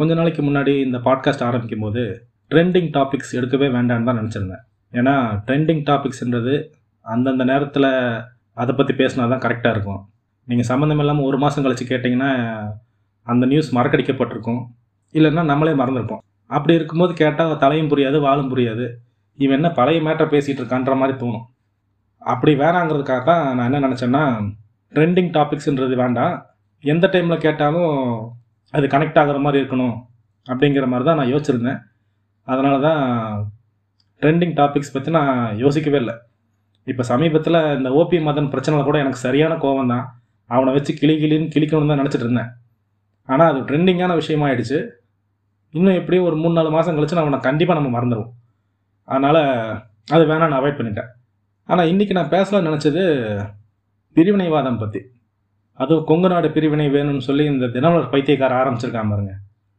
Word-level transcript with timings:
கொஞ்ச 0.00 0.12
நாளைக்கு 0.14 0.42
முன்னாடி 0.42 0.72
இந்த 0.86 0.98
பாட்காஸ்ட் 1.06 1.44
ஆரம்பிக்கும் 1.48 1.84
போது 1.84 2.02
ட்ரெண்டிங் 2.50 2.90
டாபிக்ஸ் 2.96 3.32
எடுக்கவே 3.38 3.68
வேண்டாம்னு 3.76 4.08
தான் 4.08 4.20
நினச்சிருந்தேன். 4.20 4.62
ஏன்னா 4.92 5.14
ட்ரெண்டிங் 5.46 5.82
டாபிக்ஸ்ன்றது 5.88 6.54
அந்தந்த 7.06 7.44
நேரத்தில் 7.44 7.90
அதை 8.62 8.72
பற்றி 8.74 8.94
பேசினா 9.00 9.26
தான் 9.32 9.44
கரெக்டாக 9.46 9.74
இருக்கும். 9.76 10.00
நீங்கள் 10.48 10.68
சம்மந்தம் 10.70 11.00
இல்லாமல் 11.02 11.28
ஒரு 11.30 11.38
மாதம் 11.38 11.64
கழித்து 11.64 11.84
கேட்டிங்கன்னா 11.86 12.30
அந்த 13.26 13.44
நியூஸ் 13.46 13.70
மறக்கடிக்கப்பட்டிருக்கும். 13.76 14.62
இல்லைன்னா 15.14 15.42
நம்மளே 15.44 15.74
மறந்துருப்போம். 15.80 16.22
அப்படி 16.50 16.74
இருக்கும்போது 16.78 17.12
கேட்டால் 17.14 17.60
தலையும் 17.64 17.90
புரியாது 17.92 18.18
வாழும் 18.20 18.50
புரியாது. 18.52 18.86
இவன் 19.38 19.58
என்ன 19.58 19.68
பழைய 19.70 19.98
மேட்டர் 20.06 20.32
பேசிகிட்டு 20.34 20.62
இருக்கான்ற 20.62 20.94
மாதிரி 21.00 21.14
தோணும். 21.18 21.46
அப்படி 22.22 22.52
வேணாங்கிறதுக்காக 22.62 23.22
தான் 23.30 23.44
நான் 23.56 23.68
என்ன 23.70 23.80
நினச்சேன்னா 23.86 24.22
ட்ரெண்டிங் 24.94 25.30
டாபிக்ஸ்ன்றது 25.36 25.96
வேண்டாம். 26.02 26.34
எந்த 26.84 27.06
டைமில் 27.12 27.44
கேட்டாலும் 27.44 27.92
அது 28.74 28.86
கனெக்ட் 28.94 29.18
ஆகிற 29.20 29.38
மாதிரி 29.44 29.60
இருக்கணும் 29.62 29.96
அப்படிங்கிற 30.46 30.86
மாதிரி 30.90 31.06
தான் 31.08 31.18
நான் 31.20 31.32
யோசிச்சிருந்தேன். 31.32 31.80
அதனால 32.48 32.74
தான் 32.88 33.00
ட்ரெண்டிங் 34.22 34.54
டாபிக்ஸ் 34.60 34.94
பற்றி 34.94 35.10
நான் 35.18 35.32
யோசிக்கவே 35.62 35.98
இல்லை. 36.02 36.14
இப்போ 36.90 37.02
சமீபத்தில் 37.10 37.58
இந்த 37.78 37.88
ஓபி 38.00 38.18
மதன் 38.28 38.52
பிரச்சனை 38.52 38.82
கூட 38.88 38.98
எனக்கு 39.04 39.20
சரியான 39.26 39.56
கோவம் 39.64 39.92
தான். 39.94 40.04
அவனை 40.50 40.70
வச்சு 40.76 40.92
கிளி 41.00 41.14
கிளின்னு 41.22 41.52
கிளிக்கணும்னு 41.54 41.92
தான் 41.92 42.00
நினச்சிட்டு 42.02 42.26
இருந்தேன். 42.26 42.50
ஆனால் 43.28 43.50
அது 43.52 43.60
ட்ரெண்டிங்கான 43.68 44.14
விஷயமாயிடுச்சு. 44.20 44.78
இன்னும் 45.74 45.98
எப்படியும் 46.00 46.26
ஒரு 46.28 46.36
மூணு 46.42 46.54
நாலு 46.58 46.70
மாதம் 46.76 46.96
கழிச்சு 46.96 47.16
நான் 47.16 47.26
அவனை 47.26 47.40
கண்டிப்பாக 47.46 47.78
நம்ம 47.78 47.90
மறந்துடுவோம் 47.96 48.32
அதனால் 49.08 49.40
அது 50.14 50.22
வேணாம் 50.30 50.50
நான் 50.50 50.60
அவாய்ட் 50.60 50.78
பண்ணிட்டேன். 50.78 51.10
ஆனால் 51.68 51.90
இன்றைக்கி 51.92 52.14
நான் 52.18 52.34
பேசலாம்னு 52.34 52.68
நினச்சது 52.70 53.02
பிரிவினைவாதம் 54.16 54.80
பற்றி 54.82 55.00
அதுவும் 55.82 56.06
கொங்கு 56.10 56.28
நாடு 56.32 56.48
பிரிவினை 56.56 56.86
வேணும்னு 56.96 57.26
சொல்லி 57.28 57.44
இந்த 57.52 57.66
தினமலர் 57.74 58.12
பைத்தியக்கார 58.14 58.52
ஆரம்பிச்சிருக்கான் 58.60 59.10
பாருங்க. 59.12 59.32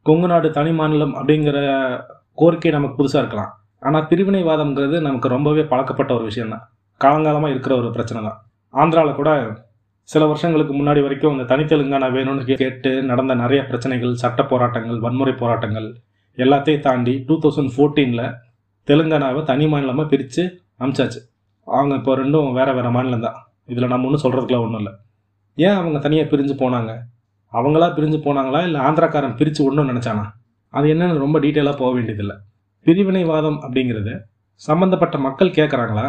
கொங்கு 0.05 0.27
நாடு 0.31 0.47
தனி 0.57 0.71
மாநிலம் 0.79 1.15
அப்படிங்கிற 1.19 1.57
கோரிக்கை 2.41 2.71
நமக்கு 2.75 2.99
புதுசாக 2.99 3.21
இருக்கலாம். 3.23 3.51
ஆனால் 3.87 4.05
பிரிவினைவாதம்ங்கிறது 4.11 4.97
நமக்கு 5.07 5.27
ரொம்பவே 5.35 5.63
பழக்கப்பட்ட 5.71 6.11
ஒரு 6.17 6.25
விஷயம்தான். 6.29 6.63
காலங்காலமாக 7.01 7.53
இருக்கிற 7.53 7.73
ஒரு 7.81 7.89
பிரச்சனை 7.95 8.21
தான். 8.27 8.39
ஆந்திராவில் 8.73 9.19
கூட 9.19 9.31
சில 10.09 10.23
வருஷங்களுக்கு 10.29 10.73
முன்னாடி 10.77 11.01
வரைக்கும் 11.05 11.33
இந்த 11.35 11.45
தனித்தெலுங்கானா 11.51 12.07
வேணும்னு 12.15 12.55
கேட்டு 12.61 12.91
நடந்த 13.09 13.33
நிறைய 13.41 13.59
பிரச்சனைகள் 13.69 14.13
சட்ட 14.21 14.43
போராட்டங்கள் 14.51 14.99
வன்முறை 15.05 15.33
போராட்டங்கள் 15.41 15.87
எல்லாத்தையும் 16.37 16.85
தாண்டி 16.87 17.13
டூ 17.27 17.35
தௌசண்ட் 17.43 17.73
ஃபோர்டீனில் 17.75 18.25
தெலுங்கானாவை 18.87 19.41
தனி 19.51 19.65
மாநிலமாக 19.73 20.07
பிரித்து 20.13 20.43
அமிச்சாச்சு. 20.83 21.19
அவங்க 21.67 21.93
இப்போ 21.99 22.13
ரெண்டும் 22.21 22.49
வேறு 22.57 22.73
வேறு 22.77 22.91
மாநிலம் 22.97 23.25
தான். 23.27 23.37
இதில் 23.71 23.91
நம்ம 23.93 24.07
ஒன்றும் 24.09 24.23
சொல்கிறதுக்குலாம் 24.25 24.65
ஒன்றும் 24.67 24.81
இல்லை. 24.83 24.93
ஏன் 25.57 25.77
அவங்க 25.79 25.99
தனியாக 25.99 26.27
பிரிஞ்சு 26.31 26.55
போனாங்க? 26.63 26.91
அவங்களா 27.53 27.87
பிரிஞ்சு 27.97 28.19
போனாங்களா? 28.25 28.63
இல்லை 28.63 28.79
ஆந்திராக்காரன் 28.81 29.35
பிரித்து 29.35 29.63
ஒன்றும் 29.63 29.89
நினச்சானா? 29.89 30.25
அது 30.73 30.87
என்னென்னு 30.93 31.23
ரொம்ப 31.25 31.39
டீட்டெயிலாக 31.39 31.77
போக 31.77 31.91
வேண்டியதில்லை. 31.93 32.35
பிரிவினைவாதம் 32.85 33.59
அப்படிங்கிறது 33.61 34.13
சம்மந்தப்பட்ட 34.61 35.17
மக்கள் 35.17 35.49
கேட்குறாங்களா 35.49 36.07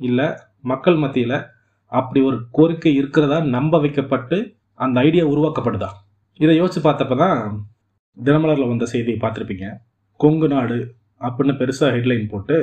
இல்லை 0.00 0.26
மக்கள் 0.60 0.96
மத்தியில் 0.96 1.36
அப்படி 1.92 2.20
ஒரு 2.24 2.36
கோரிக்கை 2.50 2.94
இருக்கிறதா? 2.94 3.40
நம்ப 3.40 3.78
வைக்கப்பட்டு 3.78 4.56
அந்த 4.74 5.00
ஐடியா 5.00 5.24
உருவாக்கப்படுதா? 5.24 5.88
இதை 6.40 6.60
யோசிச்சு 6.60 6.80
பார்த்தப்ப 6.84 7.16
தான் 7.16 7.40
தினமலரில் 8.16 8.68
வந்த 8.68 8.84
செய்தியை 8.84 9.18
பார்த்துருப்பீங்க. 9.20 9.66
கொங்கு 10.20 10.48
நாடு 10.48 10.78
அப்படின்னு 11.20 11.54
பெருசாக 11.60 11.92
ஹெட்லைன் 11.94 12.30
போட்டு 12.30 12.56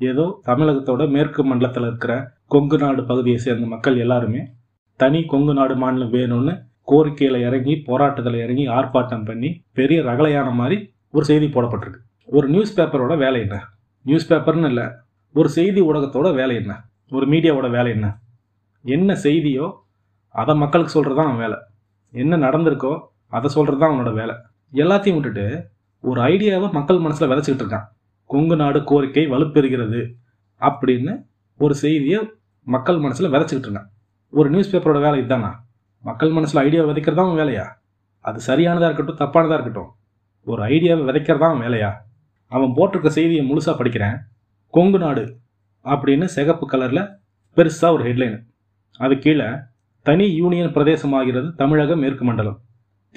ஏதோ 0.00 0.24
தமிழகத்தோட 0.46 1.02
மேற்கு 1.10 1.44
மண்டலத்தில் 1.44 1.82
இருக்கிற 1.82 2.12
கொங்கு 2.46 2.78
நாடு 2.78 3.04
பகுதியை 3.04 3.38
சேர்ந்த 3.38 3.66
மக்கள் 3.66 3.96
எல்லாருமே 3.96 4.40
தனி 5.00 5.20
கொங்கு 5.32 5.52
நாடு 5.54 5.74
மாநிலம் 5.76 6.12
வேணும்னு 6.16 6.52
கோரிக்கையில் 6.90 7.38
இறங்கி 7.46 7.74
போராட்டத்தில் 7.88 8.38
இறங்கி 8.44 8.64
ஆர்ப்பாட்டம் 8.68 9.24
பண்ணி 9.28 9.48
பெரிய 9.78 9.98
ரகலையான 10.02 10.48
மாதிரி 10.60 10.76
ஒரு 11.10 11.24
செய்தி 11.30 11.46
போடப்பட்டிருக்கு. 11.46 12.00
ஒரு 12.28 12.46
நியூஸ் 12.48 12.74
பேப்பரோட 12.78 13.14
வேலை 13.22 13.38
என்ன? 13.40 13.56
நியூஸ் 14.06 14.28
பேப்பர்னு 14.30 14.68
இல்லை 14.72 14.86
ஒரு 15.34 15.48
செய்தி 15.48 15.80
ஊடகத்தோட 15.82 16.28
வேலை 16.34 16.54
என்ன? 16.56 16.72
ஒரு 17.10 17.26
மீடியாவோட 17.26 17.68
வேலை 17.76 17.90
என்ன? 17.96 18.06
என்ன 18.84 19.12
செய்தியோ 19.22 19.66
அதை 20.34 20.54
மக்களுக்கு 20.62 20.94
சொல்கிறது 20.96 21.18
தான் 21.18 21.28
அவன் 21.28 21.42
வேலை. 21.44 21.58
என்ன 22.14 22.36
நடந்திருக்கோ 22.46 22.92
அதை 23.36 23.48
சொல்கிறது 23.56 23.80
தான் 23.80 23.92
அவனோட 23.92 24.12
வேலை. 24.20 24.34
எல்லாத்தையும் 24.72 25.18
விட்டுட்டு 25.18 25.46
ஒரு 26.04 26.20
ஐடியாவை 26.32 26.68
மக்கள் 26.72 27.04
மனசில் 27.04 27.30
விதைச்சிக்கிட்டு 27.30 27.64
இருக்கான். 27.64 27.86
கொங்கு 28.30 28.56
நாடு 28.56 28.78
கோரிக்கை 28.90 29.24
வலுப்பெறுகிறது 29.32 30.00
அப்படின்னு 30.60 31.12
ஒரு 31.60 31.74
செய்தியை 31.74 32.20
மக்கள் 32.66 32.98
மனசில் 32.98 33.32
விதைச்சிக்கிட்டு 33.32 33.68
இருக்கான் 33.68 33.90
ஒரு 34.34 34.50
நியூஸ் 34.50 34.76
பேப்பரோட 34.76 35.00
வேலை 35.00 35.18
இதுதானா? 35.18 35.64
மக்கள் 36.00 36.30
மனசில் 36.30 36.62
ஐடியா 36.62 36.84
விதைக்கிறது 36.84 37.14
தான் 37.14 37.36
வேலையா? 37.36 37.64
அது 38.20 38.40
சரியானதாக 38.40 38.92
இருக்கட்டும் 38.92 39.28
தப்பானதாக 39.28 39.60
இருக்கட்டும். 39.60 39.90
ஒரு 40.44 40.62
ஐடியாவை 40.62 41.02
விதைக்கிறது 41.08 41.38
தான் 41.38 41.60
வேலையா? 41.60 41.92
அவன் 42.48 42.68
போட்டிருக்க 42.68 43.06
செய்தியை 43.06 43.50
முழுசாக 43.50 43.68
படிக்கிறேன். 43.68 44.16
கொங்கு 44.70 44.98
நாடு 44.98 45.38
அப்படின்னு 45.84 46.24
சிகப்பு 46.24 46.68
கலரில் 46.70 47.16
பெருசாக 47.56 47.92
ஒரு 47.92 48.04
ஹெட்லைன் 48.04 48.46
அது 48.98 49.18
கீழே 49.18 49.44
தனி 50.02 50.34
யூனியன் 50.34 50.72
பிரதேசமாகிறது 50.72 51.54
தமிழக 51.54 51.96
மேற்கு 51.96 52.24
மண்டலம். 52.24 52.60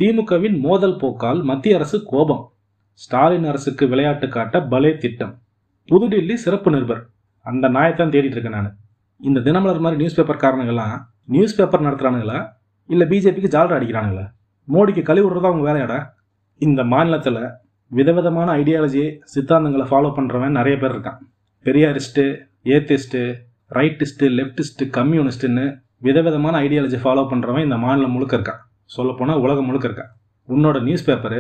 திமுகவின் 0.02 0.60
மோதல் 0.60 0.98
போக்கால் 0.98 1.42
மத்திய 1.42 1.76
அரசு 1.76 2.04
கோபம். 2.06 2.54
ஸ்டாலின் 2.94 3.44
அரசுக்கு 3.44 3.88
விளையாட்டு 3.88 4.30
காட்ட 4.30 4.62
பலே 4.62 4.98
திட்டம். 4.98 5.42
புதுடில்லி 5.86 6.34
சிறப்பு 6.34 6.72
நிருபர். 6.72 7.10
அந்த 7.42 7.70
நாயத்தான் 7.70 8.12
தேடிட்டு 8.12 8.36
இருக்கேன் 8.36 8.52
நான். 8.52 8.78
இந்த 9.22 9.40
தினமலர் 9.40 9.84
மாதிரி 9.84 10.00
நியூஸ் 10.02 10.18
பேப்பர் 10.18 10.44
காரணங்கள்லாம் 10.46 10.96
நியூஸ் 11.26 11.56
பேப்பர் 11.58 11.86
நடத்துகிறானுங்களா 11.88 12.40
இல்லை 12.90 13.06
பிஜேபிக்கு 13.12 13.50
ஜால்ரா 13.56 13.78
அடிக்கிறானுங்களா? 13.78 14.26
மோடிக்கு 14.68 15.02
கழி 15.10 15.22
விடுறதா 15.24 15.50
அவங்க 15.52 15.66
வேலையாடா? 15.70 15.98
இந்த 16.62 16.82
மாநிலத்தில் 16.84 17.42
விதவிதமான 17.92 18.48
ஐடியாலஜி 18.62 19.04
சித்தாந்தங்களை 19.34 19.86
ஃபாலோ 19.90 20.10
பண்ணுறவன் 20.18 20.58
நிறைய 20.60 20.76
பேர் 20.78 20.94
இருக்கான். 20.96 21.20
பெரியாரிஸ்ட்டு 21.66 22.24
ஏத்திஸ்ட்டு 22.76 23.22
ரைட்டிஸ்ட்டு 23.72 24.28
லெஃப்டிஸ்ட்டு 24.38 24.86
கம்யூனிஸ்ட்டுன்னு 24.98 25.66
விதவிதமான 26.08 26.56
ஐடியாலஜி 26.68 26.98
ஃபாலோ 27.04 27.24
பண்ணுறவன் 27.32 27.66
இந்த 27.68 27.78
மாநிலம் 27.78 28.14
முழுக்க 28.16 28.34
இருக்கான். 28.38 28.62
சொல்லப்போனால் 28.96 29.42
உலகம் 29.46 29.68
முழுக்க 29.70 29.88
இருக்கான். 29.90 30.12
உன்னோட 30.50 30.78
நியூஸ் 30.82 31.08
பேப்பரு 31.08 31.40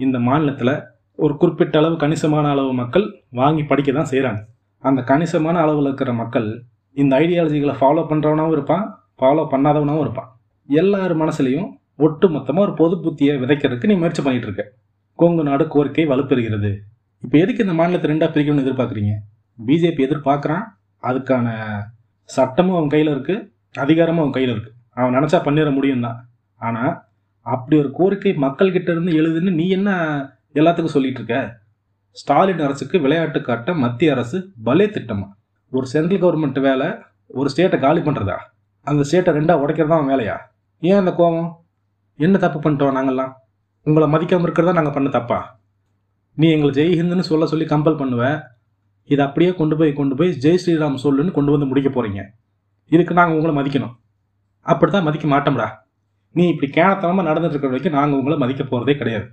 இந்த 0.00 0.16
மாநிலத்தில் 0.28 0.74
ஒரு 1.18 1.34
குறிப்பிட்ட 1.36 1.76
அளவு 1.78 1.96
கணிசமான 1.96 2.46
அளவு 2.54 2.72
மக்கள் 2.80 3.06
வாங்கி 3.40 3.62
படிக்க 3.70 3.92
தான் 3.92 4.10
செய்கிறாங்க 4.12 4.40
அந்த 4.84 5.00
கணிசமான 5.02 5.56
அளவில் 5.60 5.88
இருக்கிற 5.90 6.10
மக்கள் 6.22 6.48
இந்த 6.96 7.12
ஐடியாலஜிகளை 7.22 7.74
ஃபாலோ 7.80 8.02
பண்ணுறவனாகவும் 8.10 8.56
இருப்பான் 8.56 8.84
ஃபாலோ 9.20 9.44
பண்ணாதவனாகவும் 9.52 10.04
இருப்பான். 10.06 10.30
எல்லார் 10.68 11.14
மனசுலையும் 11.22 11.68
ஒட்டு 12.06 12.26
மொத்தமாக 12.34 12.64
ஒரு 12.66 12.74
பொது 12.80 12.96
புத்தியை 13.04 13.34
விதைக்கிறதுக்கு 13.42 13.90
நீ 13.90 13.96
முயற்சி 14.00 14.22
பண்ணிகிட்டு 14.22 14.48
இருக்க 14.48 14.64
கொங்கு 15.18 15.42
நாடு 15.48 15.64
கோரிக்கை 15.74 16.04
வலுப்பெறுகிறது. 16.12 16.70
இப்போ 17.22 17.36
எதுக்கு 17.44 17.64
இந்த 17.66 17.74
மாநிலத்தை 17.78 18.08
ரெண்டாக 18.10 18.30
பிரிக்கணும்னு 18.34 18.64
எதிர்பார்க்குறீங்க? 18.64 19.14
பிஜேபி 19.58 20.02
எதிர்பார்க்குறான் 20.06 20.64
அதுக்கான 21.02 21.46
சட்டமும் 22.28 22.76
அவன் 22.78 22.92
கையில் 22.94 23.12
இருக்குது 23.14 23.44
அதிகாரமும் 23.84 24.22
அவன் 24.24 24.36
கையில் 24.36 24.52
இருக்குது 24.54 24.74
அவன் 24.98 25.16
நினச்சா 25.16 25.38
பண்ணிட 25.46 25.70
முடியும் 25.78 26.04
தான் 26.06 26.18
ஆனால் 26.60 26.92
அப்படி 27.46 27.74
ஒரு 27.82 27.90
கோரிக்கை 27.98 28.32
மக்கள்கிட்ட 28.44 28.88
இருந்து 28.94 29.12
எழுதுன்னு 29.20 29.52
நீ 29.60 29.66
என்ன 29.78 29.90
எல்லாத்துக்கும் 30.54 30.96
சொல்லிட்டு 30.96 31.20
இருக்க 31.20 31.38
ஸ்டாலின் 32.16 32.64
அரசுக்கு 32.66 32.96
விளையாட்டு 33.04 33.40
காட்ட 33.40 33.74
மத்திய 33.84 34.14
அரசு 34.14 34.38
பலே 34.64 34.86
திட்டமா? 34.86 35.26
ஒரு 35.72 35.86
சென்ட்ரல் 35.92 36.20
கவர்மெண்ட் 36.22 36.60
வேலை 36.66 36.86
ஒரு 37.38 37.48
ஸ்டேட்டை 37.52 37.78
காலி 37.80 38.00
பண்ணுறதா 38.00 38.36
அந்த 38.86 39.02
ஸ்டேட்டை 39.08 39.32
ரெண்டாக 39.38 39.62
உடைக்கிறது 39.62 39.92
தான் 39.94 40.08
வேலையா? 40.10 40.36
ஏன் 40.82 41.00
அந்த 41.00 41.12
கோபம் 41.18 41.48
என்ன 42.18 42.36
தப்பு 42.44 42.58
பண்ணிட்டோம் 42.64 42.96
நாங்கள்லாம் 42.98 43.32
உங்களை 43.86 44.06
மதிக்காமல் 44.14 44.46
இருக்கிறதா 44.46 44.76
நாங்கள் 44.78 44.94
பண்ண 44.96 45.08
தப்பா? 45.08 45.38
நீ 46.38 46.46
எங்களை 46.54 46.70
ஜெய் 46.78 46.96
ஹிந்துன்னு 46.98 47.24
சொல்ல 47.30 47.46
சொல்லி 47.52 47.66
கம்பல் 47.72 47.98
பண்ணுவ. 48.00 48.22
இதை 49.10 49.22
அப்படியே 49.26 49.50
கொண்டு 49.60 49.74
போய் 49.80 49.92
கொண்டு 49.98 50.14
போய் 50.18 50.30
ஜெய் 50.44 50.60
ஸ்ரீராம் 50.62 51.02
சொல்லுன்னு 51.04 51.36
கொண்டு 51.38 51.54
வந்து 51.54 51.68
முடிக்க 51.70 51.90
போகிறீங்க 51.90 52.22
இதுக்கு 52.90 53.14
நாங்கள் 53.18 53.36
உங்களை 53.38 53.54
மதிக்கணும். 53.58 53.94
அப்படி 54.66 54.90
தான் 54.92 55.06
மதிக்க 55.08 55.26
மாட்டோம்டா. 55.34 55.68
நீ 56.34 56.44
இப்படி 56.52 56.68
கேனத்தனமாக 56.76 57.26
நடந்துட்டு 57.28 57.54
இருக்கிற 57.54 57.72
வரைக்கும் 57.72 57.96
நாங்கள் 57.98 58.18
உங்களை 58.20 58.38
மதிக்க 58.42 58.62
போகிறதே 58.64 58.94
கிடையாது. 59.00 59.26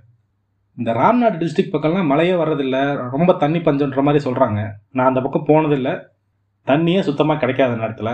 இந்த 0.78 0.90
ராம்நாடு 1.00 1.36
டிஸ்ட்ரிக்ட் 1.42 1.74
பக்கம்லாம் 1.74 2.10
மழையே 2.12 2.34
வர்றதில்ல. 2.42 2.78
ரொம்ப 3.14 3.32
தண்ணி 3.42 3.60
பஞ்சன்ற 3.66 4.02
மாதிரி 4.08 4.22
சொல்கிறாங்க 4.26 4.60
நான் 4.96 5.10
அந்த 5.10 5.20
பக்கம் 5.26 5.48
போனதில்லை. 5.50 5.94
தண்ணியே 6.66 7.00
சுத்தமாக 7.00 7.38
கிடைக்காத 7.38 7.74
நேரத்தில் 7.76 8.12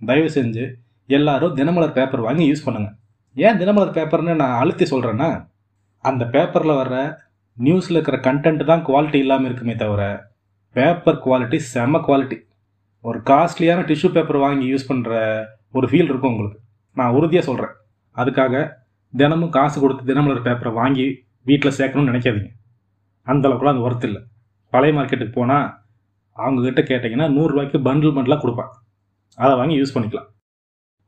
தயவு 0.00 0.30
செஞ்சு 0.36 0.64
எல்லாரும் 1.08 1.54
தினமலர் 1.54 1.96
பேப்பர் 1.98 2.26
வாங்கி 2.26 2.44
யூஸ் 2.50 2.66
பண்ணுங்கள் 2.66 2.96
ஏன் 3.36 3.58
தினமலர் 3.58 3.96
பேப்பர்னு 3.96 4.34
நான் 4.42 4.58
அழுத்தி 4.62 4.84
சொல்கிறேன்னா 4.84 5.28
அந்த 6.04 6.24
பேப்பரில் 6.34 6.78
வர்ற 6.80 6.96
நியூஸில் 7.56 7.96
இருக்கிற 7.96 8.16
கண்டென்ட் 8.26 8.64
தான் 8.64 8.84
குவாலிட்டி 8.88 9.18
இல்லாமல் 9.24 9.48
இருக்குமே 9.48 9.74
தவிர 9.76 10.02
பேப்பர் 10.76 11.22
குவாலிட்டி 11.24 11.58
செம 11.72 12.00
குவாலிட்டி 12.06 12.36
ஒரு 13.04 13.18
காஸ்ட்லியான 13.30 13.80
டிஷ்யூ 13.90 14.08
பேப்பர் 14.12 14.38
வாங்கி 14.44 14.66
யூஸ் 14.72 14.88
பண்ணுற 14.90 15.12
ஒரு 15.76 15.86
ஃபீல் 15.90 16.10
இருக்கும் 16.10 16.32
உங்களுக்கு. 16.32 16.58
நான் 16.96 17.14
உறுதியாக 17.16 17.46
சொல்கிறேன் 17.46 17.74
அதுக்காக 18.16 18.54
தினமும் 19.14 19.52
காசு 19.56 19.76
கொடுத்து 19.80 20.08
தினமலர் 20.10 20.46
பேப்பரை 20.46 20.72
வாங்கி 20.72 21.06
வீட்டில் 21.42 21.76
சேர்க்கணும்னு 21.78 22.10
நினைக்காதீங்க. 22.12 22.50
அந்த 23.26 23.44
அளவுக்குலாம் 23.48 23.74
அது 23.74 23.84
ஒர்த்து 23.86 24.06
இல்லை. 24.10 24.22
பழைய 24.72 24.92
மார்க்கெட்டுக்கு 24.98 25.34
போனால் 25.40 25.66
அவங்கக்கிட்ட 26.42 26.82
கேட்டிங்கன்னா 26.90 27.26
நூறுரூவாய்க்கு 27.36 27.78
பண்டில் 27.88 28.16
பண்டிலாக 28.16 28.40
கொடுப்பான் 28.42 28.72
அதை 29.38 29.52
வாங்கி 29.60 29.76
யூஸ் 29.80 29.94
பண்ணிக்கலாம். 29.94 30.28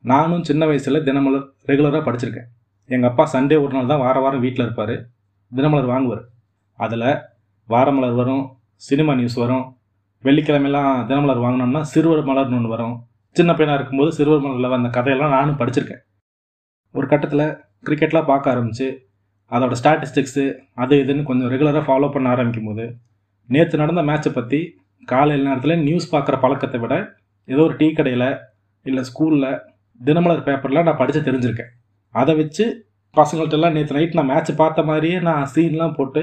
நானும் 0.05 0.45
சின்ன 0.49 0.63
வயசில் 0.71 1.05
தினமலர் 1.09 1.47
ரெகுலராக 1.69 2.03
படிச்சிருக்கேன். 2.07 2.49
எங்கள் 2.91 3.11
அப்பா 3.11 3.25
சண்டே 3.35 3.57
ஒரு 3.65 3.73
நாள் 3.77 3.91
தான் 3.93 4.03
வார 4.05 4.17
வாரம் 4.25 4.45
வீட்டில் 4.45 4.65
இருப்பார். 4.67 4.95
தினமலர் 5.53 5.91
வாங்குவார். 5.93 6.23
அதில் 6.81 7.09
வாரமலர் 7.69 8.17
வரும் 8.21 8.45
சினிமா 8.89 9.13
நியூஸ் 9.21 9.39
வரும். 9.43 9.65
வெள்ளிக்கிழமையெல்லாம் 10.25 10.93
தினமலர் 11.09 11.43
வாங்கினோம்னா 11.45 11.83
சிறுவர் 11.93 12.23
மலர்னு 12.29 12.57
ஒன்று 12.59 12.75
வரும். 12.75 12.95
சின்ன 13.37 13.51
பையனாக 13.59 13.79
இருக்கும்போது 13.79 14.11
சிறுவர் 14.19 14.43
மலரில் 14.45 14.73
வந்த 14.75 14.89
கதையெல்லாம் 14.97 15.35
நானும் 15.37 15.59
படிச்சிருக்கேன். 15.61 16.03
ஒரு 16.95 17.07
கட்டத்தில் 17.13 17.47
கிரிக்கெட்லாம் 17.87 18.31
பார்க்க 18.31 18.53
ஆரம்பிச்சு 18.55 18.89
அதோட 19.53 19.75
ஸ்டாட்டிஸ்டிக்ஸு 19.81 20.45
அது 20.83 20.95
இதுன்னு 21.03 21.29
கொஞ்சம் 21.29 21.51
ரெகுலராக 21.53 21.83
ஃபாலோ 21.87 22.09
பண்ண 22.15 22.27
ஆரம்பிக்கும் 22.35 22.69
போது 22.71 22.85
நேற்று 23.49 23.81
நடந்த 23.83 24.03
மேட்ச்சை 24.09 24.31
பற்றி 24.33 24.61
காலையில் 25.09 25.49
நேரத்தில் 25.49 25.83
நியூஸ் 25.87 26.13
பார்க்குற 26.13 26.37
பழக்கத்தை 26.45 26.79
விட 26.83 26.95
ஏதோ 27.49 27.63
ஒரு 27.69 27.75
டீ 27.81 27.89
கடையில் 27.99 28.29
இல்லை 28.87 29.03
ஸ்கூலில் 29.09 29.51
தினமலர் 30.01 30.47
பேப்பரில் 30.49 30.87
நான் 30.89 31.01
படித்து 31.01 31.21
தெரிஞ்சிருக்கேன். 31.29 31.71
அதை 32.15 32.33
வச்சு 32.41 32.65
பசங்கள்ட்டெல்லாம் 33.17 33.75
நேற்று 33.77 33.97
நைட் 33.97 34.17
நான் 34.19 34.31
மேட்ச் 34.33 34.53
பார்த்த 34.61 34.83
மாதிரியே 34.91 35.19
நான் 35.29 35.51
சீன்லாம் 35.55 35.97
போட்டு 35.99 36.23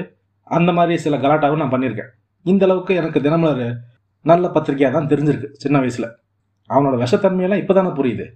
அந்த 0.56 0.70
மாதிரி 0.78 0.94
சில 1.04 1.16
கலாட்டாவும் 1.24 1.62
நான் 1.62 1.74
பண்ணியிருக்கேன் 1.74 2.10
இந்த 2.46 2.64
அளவுக்கு 2.66 2.92
எனக்கு 3.00 3.20
தினமலர் 3.26 3.66
நல்ல 4.24 4.44
பத்திரிக்கையாக 4.54 4.92
தான் 4.96 5.10
தெரிஞ்சிருக்கு 5.12 5.48
சின்ன 5.62 5.76
வயசில். 5.82 6.08
அவனோட 6.70 6.94
விஷத்தன்மையெல்லாம் 7.02 7.62
இப்போ 7.62 7.74
தானே 7.78 7.90
புரியுது. 7.98 8.26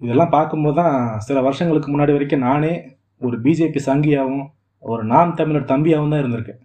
இதெல்லாம் 0.00 0.34
பார்க்கும்போது 0.36 0.76
தான் 0.80 0.94
சில 1.26 1.38
வருஷங்களுக்கு 1.46 1.88
முன்னாடி 1.92 2.12
வரைக்கும் 2.16 2.44
நானே 2.48 2.72
ஒரு 3.20 3.36
பிஜேபி 3.44 3.80
சங்கியாகவும் 3.88 4.46
ஒரு 4.84 5.02
நான் 5.12 5.36
தமிழர் 5.38 5.70
தம்பியாகவும் 5.72 6.12
தான் 6.14 6.22
இருந்திருக்கேன். 6.22 6.60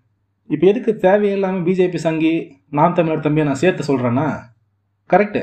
இப்போ 0.54 0.66
எதுக்கு 0.68 0.96
தேவையில்லாமல் 0.96 1.64
பிஜேபி 1.64 1.96
சங்கி 1.98 2.34
நான் 2.70 2.94
தமிழர் 2.94 3.20
தம்பியை 3.20 3.48
நான் 3.48 3.56
சேர்த்து 3.56 3.84
சொல்கிறேன்னா 3.88 4.26
கரெக்டு 5.10 5.42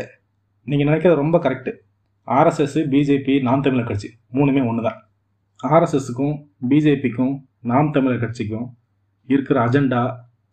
நீங்கள் 0.67 0.87
நினைக்கிறது 0.87 1.15
ரொம்ப 1.15 1.39
கரெக்டு 1.39 1.73
ஆர்எஸ்எஸ் 2.29 2.79
பிஜேபி 2.89 3.43
நாம் 3.43 3.61
தமிழர் 3.61 3.89
கட்சி 3.89 4.09
மூணுமே 4.35 4.63
ஒன்று 4.67 4.83
தான் 4.83 4.99
ஆர்எஸ்எஸ்க்கும் 5.61 6.37
பிஜேபிக்கும் 6.69 7.35
நாம் 7.63 7.91
தமிழர் 7.91 8.19
கட்சிக்கும் 8.19 8.69
இருக்கிற 9.29 9.57
அஜெண்டா 9.67 10.03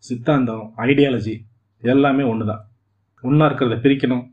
சித்தாந்தம் 0.04 0.74
ஐடியாலஜி 0.76 1.36
எல்லாமே 1.82 2.22
ஒன்று 2.22 2.46
தான் 2.46 2.64
ஒன்றா 3.24 3.46
இருக்கிறத 3.46 3.76
பிரிக்கணும் 3.80 4.24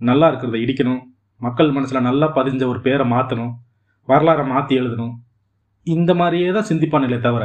நல்லா 0.00 0.26
இருக்கிறத 0.28 0.58
இடிக்கணும் 0.58 1.00
மக்கள் 1.40 1.70
மனசில் 1.70 2.00
நல்லா 2.00 2.26
பதிஞ்ச 2.26 2.66
ஒரு 2.66 2.80
பேரை 2.80 3.06
மாற்றணும் 3.06 3.54
வரலாறை 4.08 4.46
மாற்றி 4.46 4.78
எழுதணும். 4.80 5.14
இந்த 5.86 6.14
மாதிரியே 6.14 6.52
தான் 6.52 6.68
சிந்திப்பானுங்களே 6.68 7.20
தவிர 7.20 7.44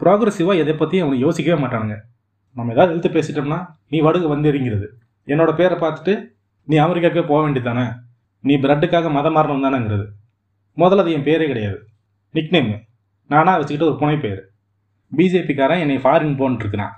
ப்ராக்ரஸிவாக 0.00 0.62
எதை 0.62 0.74
பற்றியும் 0.74 1.04
அவனுக்கு 1.04 1.26
யோசிக்கவே 1.26 1.58
மாட்டானுங்க. 1.62 1.96
நம்ம 2.56 2.72
ஏதாவது 2.74 2.92
எழுத்து 2.94 3.10
பேசிட்டோம்னா 3.16 3.58
நீ 3.92 3.98
வடுகு 4.06 4.26
வந்துறீங்கிறது 4.34 4.86
என்னோட 5.28 5.50
பேரை 5.60 5.76
பார்த்துட்டு 5.84 6.14
நீ 6.68 6.76
அமெரிக்காவுக்கே 6.84 7.24
போக 7.30 7.40
வேண்டியதானே 7.44 7.86
நீ 8.44 8.54
பிரெட்டுக்காக 8.64 9.10
மதம் 9.16 9.36
மாறணும் 9.36 9.64
தானேங்கிறது. 9.66 10.06
முதல்ல 10.76 11.02
அது 11.04 11.14
என் 11.16 11.26
பேரே 11.28 11.46
கிடையாது. 11.50 11.78
நிக்நேமு 12.34 12.74
நானாக 13.30 13.58
வச்சுக்கிட்டு 13.60 13.88
ஒரு 13.90 13.96
புனை 14.02 14.16
பேர். 14.24 14.40
பிஜேபிக்காரன் 15.12 15.82
என்னை 15.84 15.98
ஃபாரின் 16.04 16.38
போன்ட்டுருக்கிறான் 16.40 16.94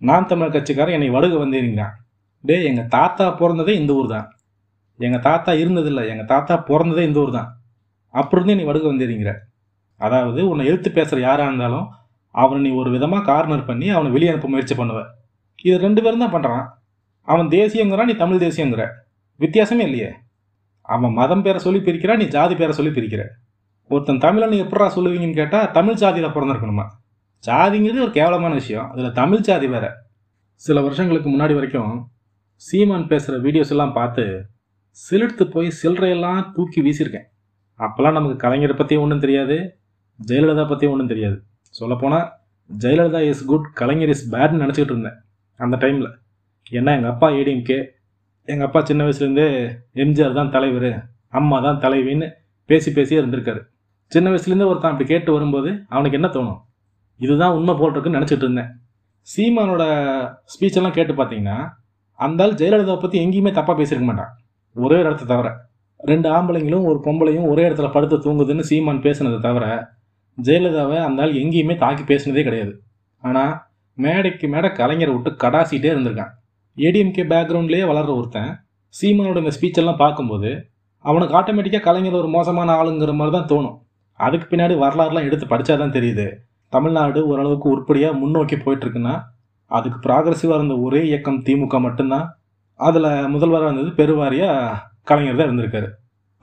நான் 0.00 0.28
தமிழ் 0.30 0.52
கட்சிக்காரன் 0.54 0.96
என்னை 0.96 1.08
வடுக 1.16 1.34
வந்தேங்கிறான் 1.42 1.94
டேய் 2.44 2.68
எங்கள் 2.70 2.90
தாத்தா 2.96 3.24
பிறந்ததே 3.40 3.72
இந்த 3.80 3.92
ஊர் 3.98 4.08
தான். 4.14 4.28
எங்கள் 5.00 5.24
தாத்தா 5.28 5.52
இருந்ததில்லை 5.62 6.02
எங்கள் 6.12 6.30
தாத்தா 6.32 6.54
பிறந்ததே 6.68 7.02
இந்த 7.08 7.18
ஊர் 7.22 7.32
தான். 7.38 7.48
அப்படி 8.14 8.38
இருந்தே 8.38 8.56
நீ 8.60 8.64
வடுக 8.68 8.86
வந்தேறிங்கிற 8.92 9.32
அதாவது 10.00 10.40
உன்னை 10.50 10.64
எழுத்து 10.70 10.90
பேசுகிற 10.98 11.20
யாராக 11.26 11.48
இருந்தாலும் 11.48 11.86
அவனை 12.30 12.60
நீ 12.62 12.70
ஒரு 12.76 12.90
விதமாக 12.90 13.24
கார்னர் 13.24 13.64
பண்ணி 13.64 13.88
அவனை 13.88 14.10
வெளியே 14.12 14.30
அனுப்ப 14.32 14.48
முயற்சி 14.48 14.74
பண்ணுவ. 14.74 15.00
இது 15.62 15.78
ரெண்டு 15.78 16.02
பேரும் 16.02 16.24
தான் 16.24 16.34
பண்ணுறான் 16.34 16.66
அவன் 17.22 17.48
தேசியங்கிறான் 17.48 18.10
நீ 18.10 18.14
தமிழ் 18.14 18.42
தேசியங்கிற. 18.44 18.84
வித்தியாசமே 19.40 19.84
இல்லையே. 19.88 20.10
அவன் 20.82 21.12
மதம் 21.12 21.42
பேரை 21.42 21.58
சொல்லி 21.58 21.80
பிரிக்கிறான் 21.80 22.16
நீ 22.16 22.24
ஜாதி 22.24 22.54
பேரை 22.54 22.72
சொல்லி 22.72 23.00
பிரிக்கிற. 23.00 23.24
ஒருத்தன் 23.88 24.18
தமிழன் 24.18 24.52
எப்படா 24.64 24.86
சொல்லுவீங்கன்னு 24.96 25.32
கேட்டால் 25.32 25.70
தமிழ் 25.70 25.94
ஜாதியில் 25.94 26.34
பிறந்திருக்கணுமா? 26.34 26.86
ஜாதிங்கிறது 27.44 28.00
ஒரு 28.00 28.10
கேவலமான 28.10 28.52
விஷயம். 28.54 28.90
அதில் 28.90 29.12
தமிழ் 29.12 29.40
ஜாதி 29.40 29.66
வேற. 29.66 29.86
சில 30.54 30.80
வருஷங்களுக்கு 30.80 31.28
முன்னாடி 31.30 31.54
வரைக்கும் 31.54 31.92
சீமான் 32.54 33.06
பேசுகிற 33.06 33.36
வீடியோஸ் 33.38 33.70
எல்லாம் 33.70 33.92
பார்த்து 33.92 34.24
சிலிர்த்து 34.96 35.44
போய் 35.44 35.68
சில்லறையெல்லாம் 35.82 36.52
தூக்கி 36.52 36.80
வீசியிருக்கேன். 36.82 37.28
அப்போல்லாம் 37.80 38.12
நமக்கு 38.12 38.48
கலைஞரை 38.48 38.76
பற்றி 38.76 38.96
ஒன்றும் 38.96 39.18
தெரியாது 39.18 39.56
ஜெயலலிதா 40.28 40.68
பற்றி 40.68 40.86
ஒன்றும் 40.86 41.08
தெரியாது. 41.08 41.38
சொல்லப்போனால் 41.80 42.26
Jayalalithaa 42.70 43.20
is 43.30 43.44
good 43.50 43.68
Kalaignar 43.80 44.12
is 44.14 44.26
பேட்னு 44.34 44.62
நினச்சிக்கிட்டு 44.64 44.94
இருந்தேன் 44.94 45.18
அந்த 45.60 45.76
டைமில் 45.84 46.10
ஏன்னா 46.78 46.92
எங்கள் 46.98 47.12
அப்பா 47.14 47.28
ஏடிஎம்கே 47.38 47.78
எங்கள் 48.48 48.66
அப்பா 48.66 48.80
சின்ன 48.88 49.04
வயசுலேருந்தே 49.06 49.46
எம்ஜிஆர் 50.02 50.38
தான் 50.38 50.52
தலைவர் 50.54 50.90
அம்மா 51.38 51.56
தான் 51.66 51.80
தலைவின்னு 51.84 52.26
பேசி 52.68 52.90
பேசியே 52.96 53.18
இருந்திருக்காரு. 53.20 53.60
சின்ன 54.12 54.26
வயசுலேருந்தே 54.30 54.68
ஒருத்தன் 54.70 54.92
அப்படி 54.92 55.06
கேட்டு 55.10 55.30
வரும்போது 55.36 55.70
அவனுக்கு 55.94 56.18
என்ன 56.18 56.28
தோணும்? 56.36 56.60
இதுதான் 57.20 57.56
உண்மை 57.58 57.74
போட்டிருக்குன்னு 57.80 58.18
நினச்சிட்டு 58.18 58.46
இருந்தேன். 58.46 58.70
சீமானோட 59.28 59.84
ஸ்பீச்செல்லாம் 60.52 60.96
கேட்டு 60.98 61.14
பார்த்தீங்கன்னா 61.18 61.56
அந்த 62.18 62.42
ஆள் 62.44 62.58
ஜெயலலிதாவை 62.60 63.00
பற்றி 63.02 63.18
எங்கேயுமே 63.24 63.52
தப்பாக 63.58 63.76
பேசியிருக்க 63.80 64.08
மாட்டான். 64.10 64.32
ஒரே 64.76 64.96
ஒரு 65.00 65.08
இடத்த 65.10 65.28
தவிர 65.32 65.48
ரெண்டு 66.00 66.28
ஆம்பளைங்களும் 66.36 66.86
ஒரு 66.90 66.98
பொம்பளையும் 67.06 67.48
ஒரே 67.52 67.62
இடத்துல 67.68 67.88
படுத்து 67.96 68.16
தூங்குதுன்னு 68.26 68.64
சீமான் 68.70 69.02
பேசுனதை 69.06 69.38
தவிர 69.48 69.64
ஜெயலலிதாவை 70.46 70.98
அந்த 71.06 71.22
ஆள் 71.24 71.38
எங்கேயுமே 71.42 71.74
தாக்கி 71.84 72.04
பேசினதே 72.10 72.42
கிடையாது. 72.48 72.72
ஆனால் 73.22 73.52
மேடைக்கு 73.98 74.46
மேடை 74.54 74.68
கலைஞரை 74.80 75.12
விட்டு 75.14 75.30
கடாசிட்டே 75.42 75.88
இருந்திருக்கான். 75.94 76.32
ஏடிஎம்கே 76.76 77.24
பேக்ரவுண்ட்லேயே 77.32 77.86
வளர்ற 77.90 78.12
ஒருத்தன் 78.20 78.52
சீமானோட 78.94 79.38
இந்த 79.42 79.52
ஸ்பீச்செல்லாம் 79.56 80.02
பார்க்கும்போது 80.04 80.50
அவனுக்கு 81.04 81.34
ஆட்டோமேட்டிக்காக 81.38 81.84
கலைஞர் 81.88 82.20
ஒரு 82.20 82.28
மோசமான 82.36 82.74
ஆளுங்கிற 82.80 83.12
மாதிரி 83.18 83.32
தான் 83.36 83.50
தோணும். 83.52 83.76
அதுக்கு 84.20 84.46
பின்னாடி 84.52 84.74
வரலாறுலாம் 84.84 85.26
எடுத்து 85.28 85.46
படித்தா 85.52 85.74
தான் 85.82 85.94
தெரியுது. 85.96 86.26
தமிழ்நாடு 86.72 87.20
ஓரளவுக்கு 87.30 87.66
உருப்படியாக 87.74 88.18
முன்னோக்கி 88.22 88.56
போயிட்டுருக்குன்னா 88.64 89.14
அதுக்கு 89.70 89.98
ப்ராக்ரஸிவாக 90.06 90.58
இருந்த 90.58 90.74
ஒரே 90.86 91.00
இயக்கம் 91.08 91.40
திமுக 91.46 91.78
மட்டும்தான். 91.86 92.26
அதில் 92.80 93.08
முதல்வராக 93.34 93.68
இருந்தது 93.70 93.90
பெருவாரியாக 94.00 94.76
கலைஞர் 95.10 95.38
தான் 95.40 95.48
இருந்திருக்காரு. 95.48 95.88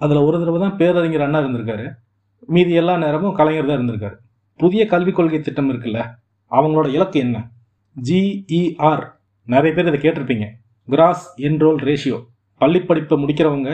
அதில் 0.02 0.26
ஒரு 0.28 0.38
தடவை 0.42 0.60
தான் 0.66 0.76
பேரறிஞர் 0.82 1.26
அண்ணா 1.26 1.40
இருந்திருக்காரு. 1.44 1.86
மீதி 2.48 2.74
எல்லா 2.74 2.98
நேரமும் 2.98 3.36
கலைஞர் 3.36 3.66
தான் 3.66 3.78
இருந்திருக்காரு. 3.78 4.18
புதிய 4.60 4.86
கல்விக் 4.86 5.16
கொள்கை 5.16 5.40
திட்டம் 5.40 5.70
இருக்குல்ல 5.70 6.00
அவங்களோட 6.52 6.88
இலக்கு 6.88 7.20
என்ன? 7.20 7.38
ஜிஇஆர் 7.96 9.04
நிறைய 9.48 9.72
பேர் 9.76 9.94
இதை 9.94 10.00
கேட்டிருப்பீங்க. 10.02 10.46
கிராஸ் 10.88 11.26
என்ரோல் 11.42 11.80
ரேஷியோ 11.88 12.20
பள்ளிப்படிப்பை 12.62 13.16
முடிக்கிறவங்க 13.24 13.70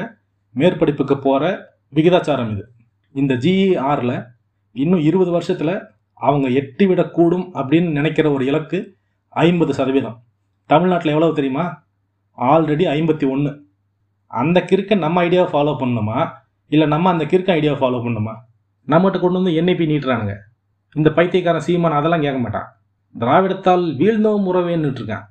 மேற்படிப்புக்கு 0.55 1.15
போகிற 1.21 1.43
விகிதாச்சாரம் 1.95 2.51
இது. 2.51 2.63
இந்த 3.11 3.33
ஜிஇஆரில் 3.33 4.25
இன்னும் 4.71 4.99
இருபது 4.99 5.31
வருஷத்தில் 5.31 5.75
அவங்க 6.13 6.47
எட்டி 6.49 6.85
விடக்கூடும் 6.87 7.45
அப்படின்னு 7.53 7.91
நினைக்கிற 7.91 8.31
ஒரு 8.31 8.45
இலக்கு 8.45 8.97
ஐம்பது 9.29 9.73
சதவீதம். 9.73 10.17
தமிழ்நாட்டில் 10.65 11.13
எவ்வளவு 11.13 11.35
தெரியுமா? 11.35 11.65
ஆல்ரெடி 12.37 12.85
ஐம்பத்தி 12.97 13.29
ஒன்று 13.29 13.51
அந்த 14.27 14.65
கிறுக்கை 14.71 14.97
நம்ம 14.97 15.23
ஐடியாவை 15.23 15.51
ஃபாலோ 15.53 15.73
பண்ணணுமா? 15.79 16.31
இல்லை 16.67 16.87
நம்ம 16.87 17.09
அந்த 17.09 17.25
கிறுக்க 17.25 17.55
ஐடியாவை 17.57 17.79
ஃபாலோ 17.81 17.99
பண்ணணுமா? 18.05 18.33
நம்மகிட்ட 18.87 19.17
கொண்டு 19.21 19.39
வந்து 19.39 19.53
என்ஐபி 19.59 19.85
நீட்டுறானுங்க. 19.91 20.35
இந்த 20.95 21.09
பைத்தியக்காரன் 21.17 21.65
சீமான் 21.67 21.99
அதெல்லாம் 21.99 22.23
கேட்க 22.25 22.39
மாட்டான். 22.45 22.67
திராவிடத்தால் 23.15 23.85
வீழ்ந்தோம் 23.99 24.45
முறவேன்னுட்டு 24.47 25.01
இருக்கான் 25.01 25.25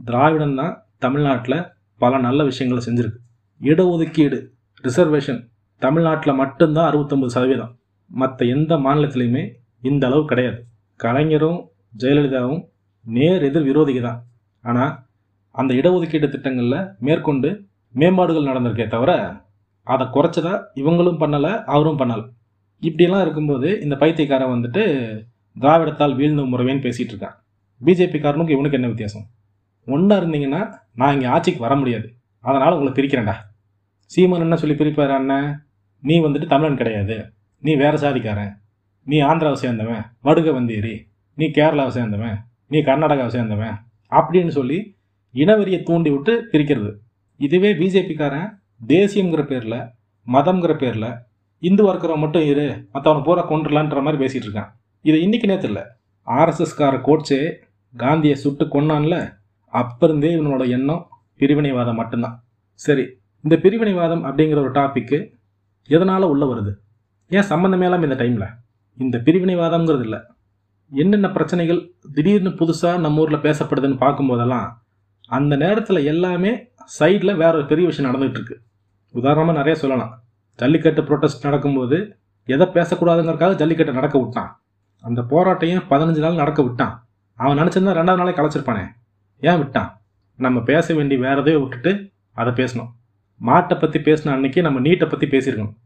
திராவிடம் 0.00 0.56
தான் 0.60 0.74
தமிழ்நாட்டில் 1.04 1.58
பல 2.00 2.18
நல்ல 2.26 2.40
விஷயங்களை 2.50 2.82
செஞ்சுருக்கு. 2.86 3.18
இடஒதுக்கீடு 3.60 4.38
ரிசர்வேஷன் 4.84 5.40
தமிழ்நாட்டில் 5.82 6.38
மட்டும்தான் 6.40 6.88
அறுபத்தொம்பது 6.90 7.32
சதவீதம். 7.36 7.72
மற்ற 8.10 8.46
எந்த 8.54 8.72
மாநிலத்திலையுமே 8.86 9.42
இந்த 9.90 10.04
அளவு 10.08 10.22
கிடையாது. 10.30 10.58
கலைஞரும் 11.00 11.60
ஜெயலலிதாவும் 12.02 12.62
நேர் 13.06 13.44
எதிர் 13.48 13.68
விரோதிகள் 13.68 14.06
தான். 14.08 14.20
ஆனால் 14.64 14.92
அந்த 15.54 15.72
இடஒதுக்கீடு 15.80 16.26
திட்டங்களில் 16.34 16.88
மேற்கொண்டு 17.06 17.48
மேம்பாடுகள் 17.94 18.50
நடந்திருக்கே 18.50 18.86
தவிர 18.94 19.12
அதை 19.86 20.04
குறைச்சதா 20.16 20.54
இவங்களும் 20.80 21.20
பண்ணலை 21.22 21.52
அவரும் 21.74 22.00
பண்ணலை. 22.00 22.24
இப்படியெல்லாம் 22.80 23.22
இருக்கும்போது 23.22 23.80
இந்த 23.80 23.96
பைத்தியக்காரன் 23.96 24.48
வந்துட்டு 24.48 24.82
திராவிடத்தால் 25.60 26.16
வீழ்ந்த 26.16 26.42
முறைவேன்னு 26.42 26.86
பேசிகிட்டு 26.86 27.14
இருக்கான். 27.14 27.34
பிஜேபிக்காரனுக்கு 27.84 28.50
இவனுக்கு 28.50 28.72
என்ன 28.72 28.86
வித்தியாசம்? 28.86 29.26
ஒன்றா 29.86 30.16
இருந்தீங்கன்னா 30.16 30.74
நான் 30.94 31.12
இங்கே 31.12 31.26
ஆட்சிக்கு 31.26 31.60
வர 31.60 31.76
முடியாது. 31.76 32.14
அதனால் 32.40 32.78
உங்களை 32.78 32.92
பிரிக்கிறேன்டா. 32.92 33.34
சீமான் 34.04 34.40
என்ன 34.40 34.56
சொல்லி 34.56 34.74
பிரிப்பார் 34.74 35.14
அண்ணன் 35.14 35.66
நீ 36.00 36.20
வந்துட்டு 36.20 36.46
தமிழன் 36.46 36.76
கிடையாது. 36.76 37.32
நீ 37.58 37.74
வேறு 37.74 37.96
சாதிக்காரன். 37.96 38.52
நீ 39.04 39.22
ஆந்திராவை 39.22 39.56
சேர்ந்தவன். 39.62 40.04
வடுக 40.22 40.50
வந்தேரி. 40.50 41.02
நீ 41.34 41.46
கேரளாவை 41.46 41.90
சேர்ந்தவன். 41.90 42.36
நீ 42.68 42.78
கர்நாடகாவை 42.78 43.28
சேர்ந்தவன். 43.28 43.76
அப்படின்னு 44.10 44.48
சொல்லி 44.48 44.96
இனவெறியை 45.34 45.82
தூண்டி 45.82 46.10
விட்டு 46.10 46.48
பிரிக்கிறது. 46.52 46.92
இதுவே 47.36 47.74
பிஜேபிக்காரன் 47.74 48.62
தேசியங்கிற 48.86 49.42
பேரில் 49.42 49.88
மதம்ங்கிற 50.26 50.74
பேரில் 50.78 51.14
இந்துவாக 51.68 51.92
இருக்கிறவன் 51.92 52.24
மட்டும் 52.24 52.46
இரு 52.50 52.64
மற்றவனை 52.94 53.22
பூரா 53.24 53.42
கொண்டுலான்ற 53.50 54.02
மாதிரி 54.06 54.18
பேசிகிட்டு 54.22 54.48
இருக்கான். 54.48 54.70
இது 55.04 55.16
இன்றைக்கு 55.24 55.48
நேற்று 55.50 55.68
இல்லை. 55.70 55.84
ஆர்எஸ்எஸ்கார 56.26 56.94
கோட்ஸே 57.08 57.40
காந்தியை 57.94 58.36
சுட்டு 58.42 58.64
கொன்னான்ல 58.64 59.16
அப்போ 59.72 60.06
இருந்தே 60.06 60.30
இவனோட 60.36 60.62
எண்ணம் 60.76 61.02
பிரிவினைவாதம் 61.40 61.98
மட்டும்தான். 62.00 62.36
சரி 62.80 63.04
இந்த 63.44 63.56
பிரிவினைவாதம் 63.62 64.24
அப்படிங்கிற 64.28 64.58
ஒரு 64.64 64.72
டாப்பிக்கு 64.78 65.18
எதனால் 65.90 66.30
உள்ளே 66.32 66.46
வருது? 66.46 66.72
ஏன் 67.30 67.48
சம்மந்தமே 67.48 67.86
இல்லாமல் 67.88 68.08
இந்த 68.10 68.18
டைமில் 68.22 68.48
இந்த 68.98 69.16
பிரிவினைவாதம்ங்கிறது 69.26 70.04
இல்லை. 70.06 70.20
என்னென்ன 70.92 71.28
பிரச்சனைகள் 71.36 71.80
திடீர்னு 72.14 72.50
புதுசாக 72.60 73.02
நம்ம 73.04 73.20
ஊரில் 73.20 73.44
பேசப்படுதுன்னு 73.46 73.98
பார்க்கும்போதெல்லாம் 74.04 74.68
அந்த 75.28 75.54
நேரத்தில் 75.56 76.06
எல்லாமே 76.12 76.52
சைடில் 76.98 77.38
வேற 77.42 77.52
ஒரு 77.58 77.66
பெரிய 77.72 77.86
விஷயம் 77.90 78.08
நடந்துகிட்டு 78.10 78.38
இருக்கு. 78.40 78.56
உதாரணமாக 79.14 79.58
நிறைய 79.58 79.74
சொல்லலாம். 79.82 80.12
ஜல்லிக்கட்டு 80.60 81.02
ப்ரொட்டஸ்ட் 81.08 81.46
நடக்கும்போது 81.48 81.98
எதை 82.48 82.66
பேசக்கூடாதுங்கிறக்காக 82.76 83.54
ஜல்லிக்கட்டை 83.60 83.92
நடக்க 83.98 84.16
விட்டான். 84.22 84.50
அந்த 85.04 85.20
போராட்டையும் 85.32 85.84
பதினஞ்சு 85.90 86.22
நாள் 86.24 86.40
நடக்க 86.42 86.60
விட்டான். 86.62 86.94
அவன் 87.38 87.58
நினச்சிருந்தா 87.60 87.92
ரெண்டாவது 87.98 88.20
நாளே 88.22 88.32
கலைச்சிருப்பானே. 88.38 88.84
ஏன் 89.42 89.60
விட்டான்? 89.60 89.90
நம்ம 90.38 90.58
பேச 90.70 90.94
வேண்டி 90.94 91.16
வேற 91.26 91.36
எதையோ 91.42 91.58
விட்டுட்டு 91.62 91.92
அதை 92.40 92.50
பேசணும். 92.60 92.90
மாட்டை 93.40 93.74
பற்றி 93.78 93.98
பேசின 94.08 94.32
அன்னைக்கு 94.36 94.60
நம்ம 94.66 94.78
நீட்டை 94.86 95.06
பற்றி 95.08 95.26
பேசியிருக்கணும். 95.34 95.76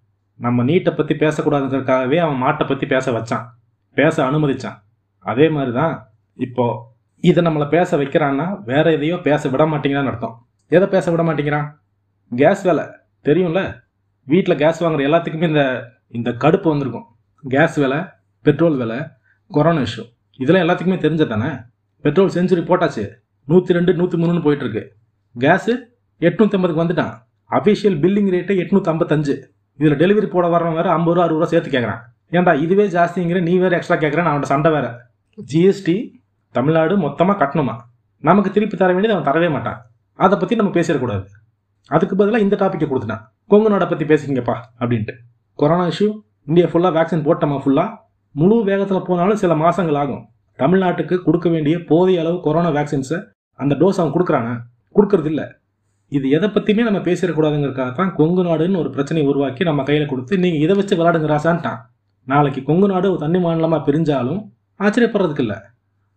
நம்ம 0.41 0.65
நீட்டை 0.71 0.93
பற்றி 0.99 1.15
பேசக்கூடாதுங்கிறதுக்காகவே 1.23 2.19
அவன் 2.25 2.41
மாட்டை 2.45 2.65
பற்றி 2.71 2.87
பேச 2.95 3.13
வச்சான். 3.17 3.45
பேச 3.97 4.17
அனுமதிச்சான். 4.29 4.79
அதே 5.27 5.47
மாதிரி 5.57 5.73
தான் 5.81 5.95
இப்போது 6.39 6.81
இதை 7.25 7.41
நம்மளை 7.47 7.67
பேச 7.77 7.97
வைக்கிறான்னா 8.01 8.47
வேற 8.71 8.87
எதையோ 8.97 9.17
பேச 9.29 9.49
விட 9.53 9.65
மாட்டேங்கிறான்னு 9.73 10.13
அர்த்தம். 10.13 10.35
எதை 10.77 10.87
பேச 10.95 11.05
விட 11.13 11.23
மாட்டேங்கிறான்? 11.29 11.69
கேஸ் 12.33 12.63
வேலை. 12.69 12.85
தெரியும்ல? 13.29 13.61
வீட்டில் 14.33 14.61
கேஸ் 14.63 14.83
வாங்குற 14.85 15.03
எல்லாத்துக்குமே 15.09 15.49
இந்த 15.53 15.63
இந்த 16.17 16.31
கடுப்பு 16.43 16.69
வந்திருக்கும். 16.73 17.07
கேஸ் 17.45 17.77
விலை 17.83 17.99
பெட்ரோல் 18.47 18.77
விலை 18.83 18.99
கொரோனா 19.51 19.83
இஷ்யூ 19.87 20.05
இதெல்லாம் 20.43 20.65
எல்லாத்துக்குமே 20.65 20.99
தெரிஞ்சது 21.05 21.33
தானே 21.35 21.51
பெட்ரோல் 22.05 22.33
செஞ்சுரி 22.37 22.63
போட்டாச்சு. 22.71 23.05
நூற்றி 23.49 23.77
ரெண்டு 23.77 23.93
நூற்றி 24.01 24.17
மூணுன்னு 24.21 24.45
போயிட்டு 24.47 24.65
இருக்கு 24.67 24.83
கேஸு 25.35 25.73
எட்நூற்றி 26.21 26.57
ஐம்பதுக்கு 26.57 26.83
வந்துட்டான். 26.83 27.13
அஃபிஷியல் 27.51 27.97
பில்லிங் 28.03 28.31
ரேட்டு 28.35 28.53
எட்நூற்றி 28.63 28.91
ஐம்பத்தஞ்சு 28.93 29.35
இதில் 29.79 29.99
டெலிவரி 30.03 30.29
போட 30.35 30.47
வரவன் 30.55 30.77
வேறு 30.79 30.91
ஐம்பது 30.97 31.15
ரூபா 31.15 31.25
அறுபது 31.27 31.41
ரூபா 31.41 31.51
சேர்த்து 31.53 31.71
கேட்குறான் 31.75 32.03
ஏன்டா 32.37 32.53
இதுவே 32.65 32.85
ஜாஸ்திங்கிற 32.97 33.41
நீ 33.49 33.55
வேறு 33.63 33.77
எக்ஸ்ட்ரா 33.79 33.97
கேட்குறேன் 34.03 34.29
அவன்கிட்ட 34.31 34.51
சண்டை 34.53 34.71
வேறு. 34.77 34.91
ஜிஎஸ்டி 35.39 35.97
தமிழ்நாடு 36.55 36.95
மொத்தமாக 37.05 37.37
கட்டணுமா? 37.43 37.75
நமக்கு 38.25 38.51
திருப்பி 38.57 38.77
தர 38.77 38.91
வேண்டியது 38.97 39.17
அவன் 39.17 39.29
தரவே 39.31 39.49
மாட்டான். 39.57 39.79
அதை 40.19 40.35
பற்றி 40.39 40.55
நம்ம 40.61 40.73
பேசிடக்கூடாது. 40.77 41.25
அதுக்கு 41.91 42.15
பதிலாக 42.21 42.45
இந்த 42.45 42.57
டாப்பிக்கை 42.61 42.87
கொடுத்துட்டேன். 42.91 43.23
கொங்கு 43.53 43.71
நாடை 43.73 43.87
பற்றி 43.89 44.05
பேசிக்கிங்கப்பா 44.11 44.57
அப்படின்ட்டு. 44.81 45.15
கொரோனா 45.59 45.87
இஷ்யூ 45.93 46.09
இந்தியா 46.51 46.67
ஃபுல்லாக 46.71 46.93
வேக்சின் 46.99 47.25
போட்டோமா 47.27 47.59
ஃபுல்லாக 47.65 47.91
முழு 48.35 48.57
வேகத்தில் 48.69 49.07
போனாலும் 49.09 49.41
சில 49.43 49.53
மாதங்கள் 49.63 49.99
ஆகும். 50.03 50.23
தமிழ்நாட்டுக்கு 50.59 51.17
கொடுக்க 51.27 51.47
வேண்டிய 51.55 51.75
போதிய 51.91 52.23
அளவு 52.23 52.37
கொரோனா 52.47 52.71
வேக்சின்ஸை 52.79 53.19
அந்த 53.61 53.73
டோஸ் 53.81 54.01
அவன் 54.01 54.15
கொடுக்குறானா 54.17 54.55
கொடுக்கறது 54.97 55.31
இல்லை. 55.33 55.47
இது 56.13 56.27
எதை 56.37 56.49
பற்றியுமே 56.55 56.83
நம்ம 56.89 57.01
பேசிடக்கூடாதுங்கிறதுக்காக 57.07 57.93
தான் 57.99 58.11
கொங்கு 58.19 58.43
நாடுன்னு 58.49 58.81
ஒரு 58.83 58.91
பிரச்சனையை 58.95 59.27
உருவாக்கி 59.31 59.63
நம்ம 59.69 59.85
கையில் 59.89 60.11
கொடுத்து 60.13 60.35
நீங்கள் 60.45 60.63
இதை 60.65 60.75
வச்சு 60.81 60.95
விளாடுங்க 60.99 61.29
ராசான்ட்டான் 61.35 61.81
நாளைக்கு 62.33 62.61
கொங்கு 62.69 62.87
நாடு 62.93 63.07
ஒரு 63.13 63.21
தண்ணி 63.25 63.39
மாநிலமாக 63.45 63.81
பிரிஞ்சாலும் 63.87 64.41
ஆச்சரியப்படுறதுக்கு 64.81 65.45
இல்லை. 65.45 65.59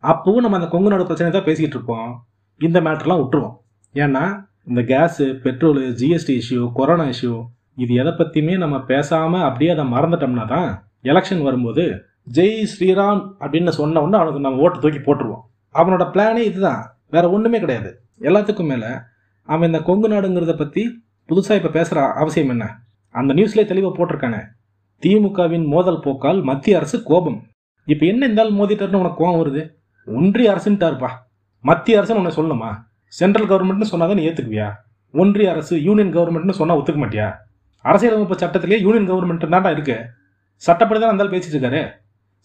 அப்பவும் 0.04 0.44
நம்ம 0.46 0.58
அந்த 0.60 0.70
கொங்கு 0.74 0.92
நாடு 0.94 1.08
பிரச்சனை 1.10 1.32
தான் 1.36 1.48
பேசிகிட்டு 1.48 1.76
இருப்போம். 1.78 2.10
இந்த 2.62 2.78
மேட்டர்லாம் 2.88 3.22
விட்டுருவோம். 3.22 3.56
ஏன்னா 3.96 4.24
இந்த 4.68 4.82
gas 4.82 5.26
petrol 5.44 5.84
GST 6.00 6.42
issue 6.42 6.72
corona 6.74 7.04
issue 7.04 7.46
இது 7.76 7.94
எதை 7.94 8.12
பற்றியுமே 8.12 8.58
நம்ம 8.58 8.82
பேசாமல் 8.82 9.42
அப்படியே 9.42 9.72
அதை 9.72 9.86
மறந்துட்டோம்னா 9.86 10.48
தான் 10.48 10.90
எலெக்ஷன் 11.04 11.42
வரும்போது 11.42 12.02
ஜெய் 12.34 12.68
ஸ்ரீராம் 12.74 13.22
அப்படின்னு 13.40 13.70
சொன்ன 13.70 14.02
உடனே 14.02 14.16
அவனுக்கு 14.16 14.40
நம்ம 14.40 14.60
ஓட்டு 14.60 14.80
தூக்கி 14.80 14.98
போட்டுருவோம். 14.98 15.44
அவனோட 15.74 16.12
பிளானே 16.12 16.38
இதுதான். 16.38 17.00
வேற 17.10 17.30
ஒன்றுமே 17.30 17.60
கிடையாது. 17.60 18.02
எல்லாத்துக்கும் 18.20 18.68
மேலே 18.68 18.86
அவன் 19.44 19.68
இந்த 19.68 19.80
கொங்கு 19.82 20.10
நாடுங்கிறத 20.10 20.58
பற்றி 20.58 21.04
புதுசாக 21.30 21.56
இப்போ 21.56 21.70
பேசுகிற 21.70 22.08
அவசியம் 22.08 22.50
என்ன? 22.50 22.80
அந்த 23.10 23.34
நியூஸ்லேயே 23.34 23.66
தெளிவாக 23.66 23.94
போட்டிருக்கானே. 23.98 24.42
திமுகவின் 25.02 25.68
மோதல் 25.68 26.00
போக்கால் 26.00 26.42
மத்திய 26.42 26.78
அரசு 26.78 27.04
கோபம். 27.04 27.44
இப்போ 27.86 28.06
என்ன 28.06 28.26
இருந்தாலும் 28.26 28.60
மோதிட்டாருன்னு 28.60 28.96
உனக்கு 28.96 29.24
கோபம் 29.24 29.40
வருது? 29.42 29.70
ஒன்றிய 30.06 30.52
அரசுன்ட்டாருப்பா. 30.52 31.10
மத்திய 31.62 32.02
அரசுன்னு 32.02 32.14
உன்னை 32.14 32.36
சொல்லணுமா? 32.36 32.72
சென்ட்ரல் 33.14 33.50
கவர்மெண்ட்னு 33.52 33.90
சொன்னால் 33.92 34.18
நீ 34.20 34.24
ஏற்றுக்குவியா 34.30 34.68
ஒன்றிய 35.14 35.52
அரசு 35.54 35.76
யூனியன் 35.88 36.14
கவர்மெண்ட்னு 36.16 36.56
சொன்னால் 36.60 36.80
ஒத்துக்க 36.80 37.00
மாட்டியா? 37.04 37.28
அரசியலமைப்பு 37.86 38.36
சட்டத்திலேயே 38.42 38.80
யூனியன் 38.86 39.08
கவர்மெண்ட் 39.12 39.46
தான்டா 39.54 39.70
இருக்கு. 39.76 39.96
சட்டப்படி 40.62 41.00
தான் 41.00 41.12
இருந்தாலும் 41.12 41.34
பேசிட்டு 41.36 41.56
இருக்காரு 41.58 41.82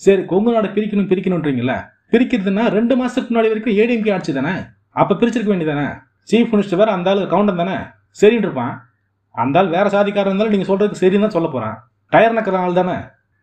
சரி 0.04 0.22
கொங்கு 0.30 0.52
நாடு 0.54 0.68
பிரிக்கணும் 0.76 1.08
பிரிக்கணுன்றீங்களா 1.10 1.76
பிரிக்கிறதுனா 2.12 2.64
ரெண்டு 2.76 2.94
மாசத்துக்கு 3.00 3.30
முன்னாடி 3.32 3.50
வரைக்கும் 3.52 3.76
ஏடிஎம்கே 3.82 4.12
ஆட்சி 4.16 4.32
தானே? 4.38 4.54
அப்போ 5.00 5.12
பிரிச்சிருக்க 5.20 5.50
வேண்டியதானே 5.52 5.86
சீஃப் 6.30 6.52
மினிஸ்டர் 6.52 6.80
வேற 6.80 6.90
அந்த 6.96 7.10
ஆளு 7.12 7.22
கவுண்டன் 7.32 7.60
தானே? 7.62 7.76
சரின்னு 8.20 8.46
இருப்பான். 8.46 8.72
அந்த 9.34 9.58
ஆள் 9.60 9.72
வேற 9.76 9.86
சாதிக்காரன் 9.94 10.30
இருந்தாலும் 10.30 10.54
நீங்கள் 10.54 10.70
சொல்றதுக்கு 10.70 11.02
சரின்னு 11.02 11.24
தான் 11.26 11.36
சொல்ல 11.36 11.48
போகிறான் 11.54 11.76
டயர் 12.12 12.36
நக்கிற 12.38 12.58
ஆள் 12.64 12.78
தானே? 12.80 12.96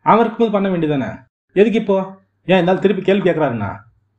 அவன் 0.05 0.23
இருக்கும்போது 0.23 0.53
பண்ண 0.55 0.67
வேண்டியதானே 0.73 1.09
எதுக்கு 1.55 1.79
இப்போ? 1.83 1.97
ஏன் 2.47 2.57
இருந்தாலும் 2.59 2.83
திருப்பி 2.85 3.03
கேள்வி 3.09 3.23
கேட்குறாருண்ணா 3.27 3.71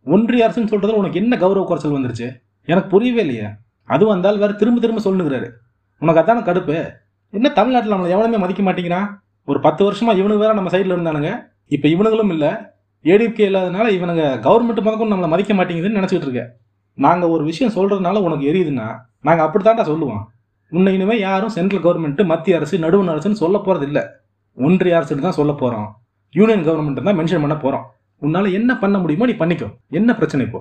ஒன்றிய 0.06 0.46
அரசுன்னு 0.46 0.72
சொல்கிறது 0.72 1.00
உனக்கு 1.00 1.20
என்ன 1.22 1.36
கௌரவ 1.42 1.64
குறைச்சல் 1.70 1.96
வந்துருச்சு? 1.98 2.28
எனக்கு 2.68 2.88
புரியவே 2.88 3.20
இல்லையே. 3.20 3.46
அது 3.84 4.04
வந்தால் 4.06 4.38
வேறு 4.38 4.46
வேற 4.50 4.58
திரும்ப 4.60 4.80
திரும்ப 4.80 5.00
சொல்லுங்கிறாரு 5.06 5.48
உனக்கு 6.02 6.20
அதான 6.22 6.42
கடுப்பு? 6.48 6.76
என்ன 7.32 7.48
தமிழ்நாட்டில் 7.58 7.92
நம்மளை 7.92 8.10
எவனுமே 8.14 8.38
மதிக்க 8.42 8.62
மாட்டேங்கிறான் 8.62 9.08
ஒரு 9.48 9.58
பத்து 9.60 9.82
வருஷமா 9.86 10.12
இவனுக்கு 10.20 10.44
வேற 10.44 10.52
நம்ம 10.58 10.70
சைடில் 10.74 10.94
இருந்தானுங்க. 10.96 11.30
இப்போ 11.74 11.86
இவனுங்களும் 11.88 12.32
இல்லை. 12.34 12.50
ஏடிஎம்கே 13.04 13.44
இல்லாதனால 13.50 13.86
இவனுங்க 13.96 14.24
கவர்மெண்ட் 14.46 14.82
முதற்கொண்டு 14.86 15.14
நம்மளை 15.14 15.28
மதிக்க 15.34 15.54
மாட்டேங்குதுன்னு 15.54 15.98
நினச்சிட்டு 15.98 16.26
இருக்கேன் 16.28 16.50
நாங்கள் 16.98 17.32
ஒரு 17.34 17.44
விஷயம் 17.50 17.74
சொல்கிறதுனால 17.76 18.22
உனக்கு 18.26 18.44
எரியுதுன்னா 18.52 18.86
நாங்கள் 19.28 19.46
அப்படித்தான்டா 19.46 19.84
சொல்லுவோம். 19.90 20.22
உன்னை 20.72 20.90
இனிமே 20.94 21.18
யாரும் 21.18 21.54
சென்ட்ரல் 21.56 21.84
கவர்மெண்ட் 21.86 22.20
மத்திய 22.32 22.58
அரசு 22.58 22.78
நடுவண் 22.78 23.12
அரசுன்னு 23.14 23.42
சொல்ல 23.42 23.58
போகிறது 23.58 23.86
இல்லை. 23.86 24.02
ஒன்றிய 24.58 24.98
அரசுன்னு 24.98 25.26
தான் 25.28 25.38
சொல்ல 25.38 25.52
போகிறோம் 25.52 25.88
யூனியன் 26.34 26.66
கவர்மெண்ட் 26.68 27.06
தான் 27.08 27.18
மென்ஷன் 27.20 27.44
பண்ண 27.44 27.56
போகிறோம் 27.56 27.86
உன்னால் 28.22 28.48
என்ன 28.58 28.70
பண்ண 28.78 28.98
முடியுமோ 28.98 29.26
நீ 29.30 29.34
பண்ணிக்கோ. 29.42 29.68
என்ன 29.98 30.14
பிரச்சனை 30.14 30.44
இப்போ? 30.46 30.60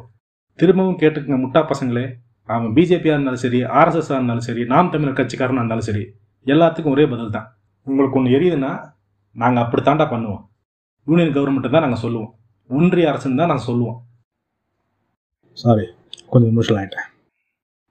திரும்பவும் 0.61 0.99
கேட்டுக்குங்க 1.01 1.37
முட்டா 1.43 1.61
பசங்களே. 1.71 2.05
அவன் 2.49 2.73
பிஜேபியாக 2.75 3.15
இருந்தாலும் 3.17 3.43
சரி 3.45 3.59
ஆர்எஸ்எஸ்ஸாக 3.79 4.17
இருந்தாலும் 4.19 4.47
சரி 4.49 4.61
நாம் 4.73 4.91
தமிழர் 4.93 5.19
கட்சிக்காரனாக 5.19 5.61
இருந்தாலும் 5.63 5.87
சரி 5.89 6.03
எல்லாத்துக்கும் 6.45 6.95
ஒரே 6.95 7.05
பதில் 7.13 7.35
தான். 7.37 7.47
உங்களுக்கு 7.87 8.17
ஒன்று 8.19 8.35
எரியுதுன்னா 8.37 8.71
நாங்கள் 9.35 9.63
அப்படி 9.63 9.81
தாண்டா 9.87 10.05
பண்ணுவோம். 10.13 10.43
யூனியன் 11.07 11.35
கவர்மெண்ட்டு 11.37 11.73
தான் 11.75 11.85
நாங்கள் 11.85 12.03
சொல்லுவோம். 12.05 12.31
ஒன்றிய 12.69 13.09
அரசுன்னு 13.11 13.39
தான் 13.41 13.51
நாங்கள் 13.51 13.69
சொல்லுவோம். 13.69 13.97
சாரி 15.57 15.85
கொஞ்சம் 16.31 16.51
எமோஷனல் 16.53 16.79
ஆகிட்டேன் 16.81 17.07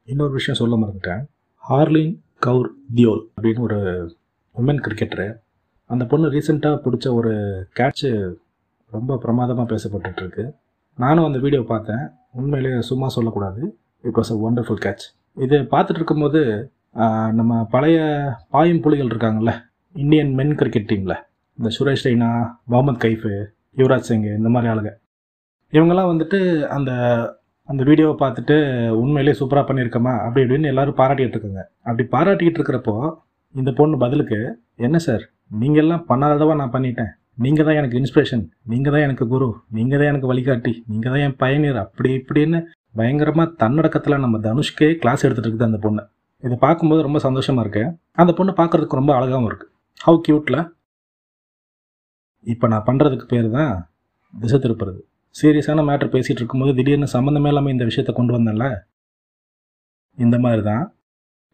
இன்னொரு 0.08 0.32
விஷயம் 0.38 0.60
சொல்ல 0.60 0.74
மறந்துட்டேன். 0.82 1.22
ஹார்லின் 1.64 2.14
கவுர் 2.46 2.70
தியோல் 2.96 3.22
அப்படின்னு 3.34 3.64
ஒரு 3.68 3.78
உமன் 4.54 4.82
கிரிக்கெட்டரு 4.84 5.26
அந்த 5.90 6.04
பொண்ணு 6.10 6.26
ரீசெண்டாக 6.34 6.76
பிடிச்ச 6.84 7.06
ஒரு 7.18 7.32
கேட்சு 7.78 8.08
ரொம்ப 8.90 9.18
பிரமாதமாக 9.24 9.66
பேசப்பட்டுருக்கு 9.72 10.44
நானும் 11.02 11.26
அந்த 11.28 11.38
வீடியோ 11.44 11.62
பார்த்தேன். 11.72 12.04
உண்மையிலேயே 12.38 12.78
சும்மா 12.90 13.06
சொல்லக்கூடாது. 13.16 13.62
It 14.08 14.18
was 14.20 14.32
a 14.34 14.36
wonderful 14.46 14.82
catch 14.84 15.04
இது 15.44 15.56
பார்த்துட்டு 15.72 16.00
இருக்கும்போது 16.00 16.40
நம்ம 17.38 17.58
பழைய 17.74 17.98
பாயும் 18.54 18.82
புலிகள் 18.84 19.10
இருக்காங்கல்ல 19.12 19.52
இந்தியன் 19.94 20.32
மென் 20.38 20.54
கிரிக்கெட் 20.60 20.88
டீமில் 20.90 21.16
இந்த 21.58 21.68
சுரேஷ் 21.76 22.04
ரெய்னா 22.06 22.30
முகமது 22.70 22.98
கைஃபு 23.04 23.32
யுவராஜ் 23.80 24.08
சிங் 24.08 24.26
இந்த 24.38 24.50
மாதிரி 24.54 24.70
ஆளுங்க. 24.72 24.92
இவங்கெல்லாம் 25.72 26.10
வந்துட்டு 26.12 26.38
அந்த 26.76 26.90
அந்த 27.68 27.82
வீடியோவை 27.88 28.14
பார்த்துட்டு 28.22 28.56
உண்மையிலே 29.02 29.32
சூப்பராக 29.40 29.64
பண்ணியிருக்கமா? 29.68 30.12
அப்படி 30.26 30.42
இப்படின்னு 30.44 30.70
எல்லாரும் 30.72 30.98
பாராட்டிகிட்டு 31.00 31.36
இருக்காங்க. 31.36 31.62
அப்படி 31.88 32.04
பாராட்டிக்கிட்டு 32.14 32.60
இருக்கிறப்போ 32.60 32.94
இந்த 33.54 33.70
பொண்ணு 33.80 33.96
பதிலுக்கு 34.04 34.38
என்ன 34.86 34.96
சார்? 35.06 35.24
நீங்கள் 35.62 35.82
எல்லாம் 35.84 36.06
பண்ணாததவா 36.10 36.54
நான் 36.60 36.74
பண்ணிட்டேன். 36.76 37.12
நீங்கள் 37.38 37.66
தான் 37.66 37.78
எனக்கு 37.80 37.98
இன்ஸ்பிரேஷன் 38.00 38.44
நீங்கள் 38.72 38.94
தான் 38.94 39.04
எனக்கு 39.06 39.24
குரு 39.32 39.48
நீங்கள் 39.76 40.00
தான் 40.00 40.10
எனக்கு 40.12 40.30
வழிகாட்டி 40.30 40.72
நீங்கள் 40.92 41.12
தான் 41.14 41.24
என் 41.26 41.36
பயணியர் 41.42 41.80
அப்படி 41.84 42.10
இப்படின்னு 42.20 42.58
பயங்கரமாக 42.98 43.54
தன்னடக்கத்தில் 43.62 44.22
நம்ம 44.24 44.36
தனுஷ்கே 44.46 44.88
கிளாஸ் 45.02 45.24
எடுத்துகிட்டு 45.26 45.48
இருக்குது 45.48 45.68
அந்த 45.68 45.78
பொண்ணு. 45.84 46.02
இதை 46.42 46.56
பார்க்கும்போது 46.64 47.00
ரொம்ப 47.06 47.18
சந்தோஷமாக 47.26 47.64
இருக்கு. 47.64 47.84
அந்த 48.20 48.32
பொண்ணு 48.38 48.52
பார்க்குறதுக்கு 48.60 49.00
ரொம்ப 49.00 49.12
அழகாகவும் 49.18 49.48
இருக்குது 49.50 49.72
ஹவு 50.00 50.18
க்யூட்டில் 50.26 50.58
இப்போ 52.46 52.66
நான் 52.72 52.86
பண்ணுறதுக்கு 52.88 53.26
பேர் 53.32 53.48
தான் 53.58 53.72
திசை 54.34 54.58
திருப்புறது. 54.64 55.00
சீரியஸான 55.36 55.82
மேட்ரு 55.88 56.08
பேசிகிட்டு 56.14 56.40
இருக்கும்போது 56.42 56.72
திடீர்னு 56.78 57.08
சம்மந்தமே 57.16 57.50
இல்லாமல் 57.52 57.74
இந்த 57.74 57.84
விஷயத்தை 57.90 58.12
கொண்டு 58.14 58.32
வந்தேன்ல? 58.36 58.66
இந்த 60.18 60.36
மாதிரி 60.44 60.62
தான் 60.70 60.84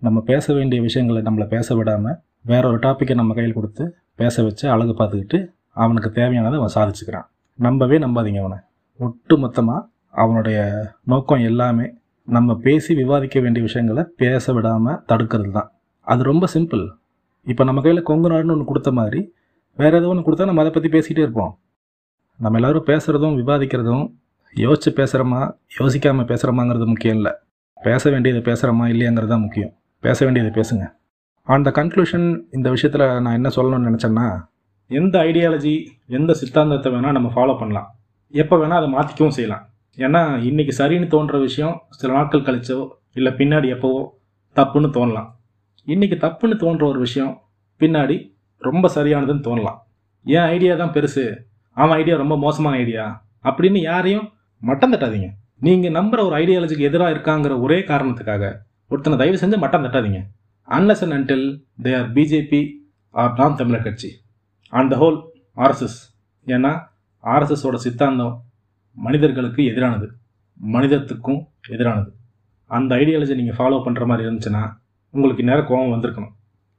நம்ம 0.03 0.19
பேச 0.31 0.47
வேண்டிய 0.55 0.79
விஷயங்களை 0.87 1.21
நம்மளை 1.27 1.47
பேச 1.55 1.75
விடாமல் 1.79 2.17
வேற 2.51 2.63
ஒரு 2.71 2.79
டாப்பிக்கை 2.87 3.15
நம்ம 3.21 3.35
கையில் 3.35 3.59
கொடுத்து 3.59 3.85
பேச 4.21 4.43
வச்சு 4.47 4.65
அழகு 4.75 4.93
பார்த்துக்கிட்டு 5.01 5.39
அவனுக்கு 5.77 6.11
தேவையானதை 6.21 6.57
அவன் 6.61 6.75
சாதிச்சுக்கிறான். 6.77 7.27
நம்பவே 7.59 7.97
நம்பாதீங்க 8.05 8.41
அவனை. 8.45 8.59
ஒட்டு 9.01 9.35
மொத்தமாக 9.45 9.81
அவனுடைய 10.23 10.59
நோக்கம் 11.13 11.45
எல்லாமே 11.51 11.87
நம்ம 12.29 12.55
பேசி 12.67 12.93
விவாதிக்க 13.01 13.41
வேண்டிய 13.45 13.63
விஷயங்களை 13.69 14.03
பேச 14.23 14.53
விடாமல் 14.57 15.01
தடுக்கிறது 15.11 15.53
தான் 15.57 15.69
அது 16.07 16.23
ரொம்ப 16.31 16.45
சிம்பிள் 16.55 16.85
இப்போ 17.47 17.63
நம்ம 17.69 17.81
கையில் 17.85 18.09
கொங்கு 18.09 18.29
நாடுன்னு 18.33 18.55
ஒன்று 18.55 18.71
கொடுத்த 18.71 18.91
மாதிரி 18.99 19.21
வேறு 19.79 19.97
ஏதோ 19.99 20.09
ஒன்று 20.13 20.25
கொடுத்தா 20.27 20.47
நம்ம 20.51 20.63
அதை 20.63 20.71
பற்றி 20.73 20.91
பேசிகிட்டே 20.95 21.23
இருப்போம். 21.27 21.53
நம்ம 22.41 22.59
எல்லோரும் 22.59 22.87
பேசுகிறதும் 22.91 23.37
விவாதிக்கிறதும் 23.41 24.05
யோசித்து 24.55 24.91
பேசுகிறோமா 25.01 25.41
யோசிக்காமல் 25.79 26.29
பேசுகிறோமாங்கிறது 26.31 26.87
முக்கியம் 26.93 27.17
இல்லை. 27.19 27.33
பேச 27.81 28.03
வேண்டியதை 28.11 28.41
பேசுகிறோமா 28.51 28.85
இல்லையாங்கிறது 28.93 29.33
தான் 29.35 29.45
முக்கியம். 29.47 29.73
பேச 30.05 30.19
வேண்டியதை 30.27 30.51
பேசுங்க. 30.61 30.85
ஆன் 31.49 31.67
த 31.69 31.71
கன்க்ளூஷன் 31.81 32.27
இந்த 32.57 32.69
விஷயத்தில் 32.75 33.07
நான் 33.25 33.37
என்ன 33.39 33.49
சொல்லணும்னு 33.57 33.89
நினச்சேன்னா 33.91 34.27
எந்த 34.91 35.15
ஐடியாலஜி 35.29 35.75
எந்த 36.17 36.33
சித்தாந்தத்தை 36.41 36.93
வேணால் 36.93 37.17
நம்ம 37.17 37.29
ஃபாலோ 37.35 37.55
பண்ணலாம். 37.59 37.89
எப்போ 38.35 38.55
வேணால் 38.57 38.81
அதை 38.81 38.89
மாற்றிக்கவும் 38.97 39.37
செய்யலாம். 39.37 39.65
ஏன்னா 39.99 40.21
இன்றைக்கி 40.49 40.73
சரின்னு 40.79 41.07
தோன்ற 41.07 41.39
விஷயம் 41.39 41.75
சில 42.01 42.11
நாட்கள் 42.13 42.47
கழிச்சோ 42.49 42.79
இல்லை 43.19 43.33
பின்னாடி 43.33 43.69
எப்போவோ 43.75 44.01
தப்புன்னு 44.57 44.89
தோணலாம். 44.97 45.29
இன்றைக்கி 45.87 46.17
தப்புன்னு 46.25 46.57
தோன்ற 46.57 46.87
ஒரு 46.87 46.99
விஷயம் 46.99 47.33
பின்னாடி 47.81 48.17
ரொம்ப 48.59 48.91
சரியானதுன்னு 48.97 49.47
தோணலாம். 49.49 49.79
என் 50.27 50.49
ஐடியா 50.57 50.75
தான் 50.83 50.95
பெருசு? 50.97 51.25
அவன் 51.77 51.97
ஐடியா 52.01 52.17
ரொம்ப 52.23 52.37
மோசமான 52.45 52.77
ஐடியா 52.77 53.05
அப்படின்னு 53.49 53.81
யாரையும் 53.91 54.27
மட்டம் 54.63 54.93
தட்டாதீங்க. 54.93 55.29
நீங்கள் 55.67 55.97
நம்புகிற 55.99 56.21
ஒரு 56.29 56.37
ஐடியாலஜிக்கு 56.43 56.89
எதிராக 56.89 57.15
இருக்காங்கிற 57.15 57.55
ஒரே 57.61 57.79
காரணத்துக்காக 57.91 58.45
ஒருத்தனை 58.91 59.19
தயவு 59.23 59.41
செஞ்சு 59.43 59.59
மட்டம் 59.65 59.85
தட்டாதீங்க. 59.85 60.21
Unless 60.69 61.03
and 61.05 61.17
until 61.19 61.47
they 61.85 61.93
are 62.01 62.11
BJP 62.19 62.61
or 63.15 63.35
Naam 63.41 63.59
Tamilar 63.61 63.87
Katchi. 63.89 64.11
On 64.79 64.91
the 64.93 64.95
whole 65.03 65.19
RSS 65.65 65.99
ஏன்னா 66.47 66.73
ஆர்எஸ்எஸோட 67.25 67.77
சித்தாந்தம் 67.85 68.35
மனிதர்களுக்கு 68.97 69.61
எதிரானது. 69.73 70.07
மனிதத்துக்கும் 70.61 71.41
எதிரானது. 71.75 72.11
அந்த 72.71 72.91
ஐடியாலஜி 73.03 73.35
நீங்கள் 73.41 73.57
ஃபாலோ 73.59 73.79
பண்ணுற 73.87 74.05
மாதிரி 74.11 74.25
இருந்துச்சுன்னா 74.27 74.63
உங்களுக்கு 75.15 75.43
நேரம் 75.49 75.69
கோபம் 75.71 75.93
வந்திருக்கணும். 75.95 76.33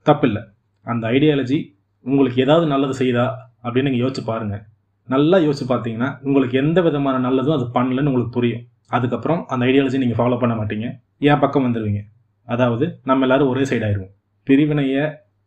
தப்பில்லை. 0.05 0.41
அந்த 0.85 1.03
ஐடியாலஜி 1.17 1.57
உங்களுக்கு 2.05 2.39
ஏதாவது 2.45 2.65
நல்லது 2.73 2.95
செய்யுதா 3.01 3.25
அப்படின்னு 3.63 3.89
நீங்கள் 3.89 4.03
யோசிச்சு 4.03 4.23
பாருங்கள் 4.31 4.63
நல்லா 5.09 5.37
யோசிச்சு 5.45 5.65
பார்த்தீங்கன்னா 5.71 6.09
உங்களுக்கு 6.27 6.55
எந்த 6.63 6.79
விதமான 6.87 7.15
நல்லதும் 7.27 7.57
அது 7.57 7.65
பண்ணலன்னு 7.77 8.11
உங்களுக்கு 8.11 8.35
புரியும். 8.37 8.63
அதுக்கப்புறம் 8.95 9.41
அந்த 9.53 9.63
ஐடியாலஜி 9.69 10.01
நீங்கள் 10.03 10.19
ஃபாலோ 10.19 10.39
பண்ண 10.41 10.53
மாட்டீங்க. 10.59 10.87
என் 11.29 11.41
பக்கம் 11.43 11.65
வந்துடுவீங்க 11.67 12.01
அதாவது 12.47 12.85
நம்ம 13.09 13.25
எல்லாரும் 13.27 13.51
ஒரே 13.51 13.63
சைடு 13.69 13.85
ஆயிடுவோம் 13.87 14.11
பிரிவினையை 14.47 15.03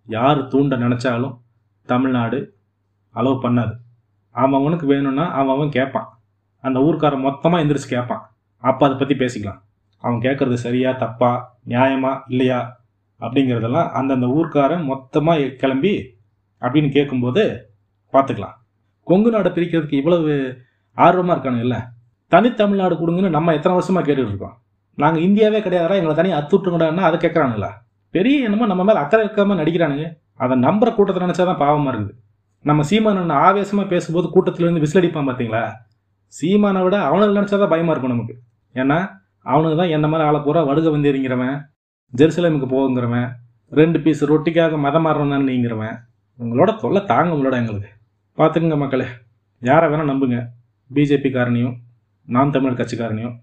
யார் 0.08 0.40
தூண்ட 0.52 0.76
நினச்சாலும் 0.84 1.34
தமிழ்நாடு 1.92 2.38
அலோவ் 3.14 3.44
பண்ணாது. 3.44 3.74
அவன் 4.34 4.58
அவனுக்கு 4.60 4.86
வேணும்னா 4.92 5.24
அவன் 5.38 5.54
அவன் 5.56 5.74
கேட்பான். 5.76 6.08
அந்த 6.64 6.78
ஊர்க்காரன் 6.86 7.26
மொத்தமாக 7.26 7.62
எந்திரிச்சு 7.64 7.90
கேட்பான். 7.94 8.22
அப்போ 8.62 8.82
அதை 8.86 8.96
பற்றி 8.96 9.14
பேசிக்கலாம். 9.22 9.60
அவன் 10.04 10.20
கேட்குறது 10.26 10.56
சரியா 10.66 10.90
தப்பா 11.02 11.30
நியாயமா 11.72 12.12
இல்லையா 12.32 12.60
அப்படிங்கிறதெல்லாம் 13.20 13.88
அந்தந்த 13.98 14.26
ஊர்க்காரன் 14.38 14.84
மொத்தமாக 14.90 15.48
கிளம்பி 15.62 15.94
அப்படின்னு 16.62 16.90
கேட்கும்போது 16.96 17.42
பார்த்துக்கலாம். 18.12 18.56
கொங்கு 19.06 19.30
நாடை 19.34 19.50
பிரிக்கிறதுக்கு 19.56 20.00
இவ்வளவு 20.00 20.32
ஆர்வமாக 20.98 21.34
இருக்கானுங்கல்ல 21.36 21.78
தனித்தமிழ்நாடு 22.32 22.94
கொடுங்கன்னு 23.00 23.36
நம்ம 23.36 23.52
எத்தனை 23.58 23.74
வருஷமாக 23.76 24.04
கேட்டுட்டு 24.06 24.32
இருக்கோம்? 24.32 24.56
நாங்கள் 25.02 25.24
இந்தியாவே 25.26 25.58
கிடையாதுடா 25.66 25.98
எங்களை 25.98 26.14
தனியாக 26.18 26.40
அத்துட்டுங்கடான்னா 26.40 27.04
அதை 27.08 27.16
கேட்குறானுங்களா? 27.24 27.70
பெரிய 28.14 28.46
என்னமோ 28.46 28.66
நம்ம 28.70 28.84
மேலே 28.88 29.00
அக்கறை 29.02 29.22
இருக்காமல் 29.26 29.60
நடிக்கிறானுங்க. 29.60 30.06
அதை 30.44 30.54
நம்புற 30.66 30.88
கூட்டத்தை 30.96 31.20
நினச்சா 31.24 31.44
தான் 31.50 31.62
பாவமாக 31.64 31.92
இருக்குது. 31.92 32.14
நம்ம 32.64 32.84
சீமானன் 32.90 33.34
ஆவேசமாக 33.46 33.86
பேசும்போது 33.92 34.26
கூட்டத்திலேருந்து 34.34 34.82
விசிலடிப்பான் 34.84 35.28
பார்த்தீங்களா? 35.28 35.64
சீமானை 36.32 36.80
விட 36.86 36.96
அவனுக்கு 37.08 37.36
நினச்சா 37.38 37.58
தான் 37.62 37.72
பயமாக 37.74 37.94
இருக்கும் 37.94 38.14
நமக்கு. 38.14 38.34
ஏன்னா 38.74 38.98
அவனுக்கு 39.52 39.76
தான் 39.80 39.92
என்ன 39.96 40.06
மாதிரி 40.12 40.26
ஆளை 40.28 40.40
பூரா 40.46 40.60
வடுக 40.70 40.88
வந்தேறிங்கிறவன் 40.94 41.56
ஜெருசலேமுக்கு 42.12 42.68
போகுங்கிறவன் 42.74 43.28
ரெண்டு 43.72 43.98
பீஸ் 44.04 44.22
ரொட்டிக்காக 44.32 44.76
மதம் 44.86 45.04
மாறுறவன் 45.06 45.48
நீங்கிறவன் 45.50 45.96
உங்களோட 46.38 46.70
தொல்லை 46.82 47.00
தாங்க 47.12 47.34
உங்களோட 47.36 47.54
எங்களுக்கு. 47.62 47.90
பார்த்துக்குங்க 48.38 48.76
மக்களே 48.82 49.06
யாரை 49.62 49.86
வேணால் 49.90 50.10
நம்புங்க. 50.12 50.38
பிஜேபி 50.90 51.30
காரணியும் 51.36 51.76
நாம் 52.28 52.52
தமிழர் 52.54 52.80
கட்சிக்காரனையும் 52.80 53.36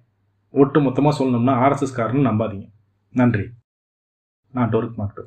ஒட்டு 0.53 0.79
மொத்தமாக 0.85 1.13
சொல்லணும்னா 1.19 1.53
ஆர்எஸ்எஸ் 1.63 1.97
காரனும் 1.97 2.27
நம்பாதீங்க. 2.29 2.65
நன்றி. 3.19 3.45
நான் 4.53 4.71
டோரிக் 4.73 4.99
மார்க் 4.99 5.23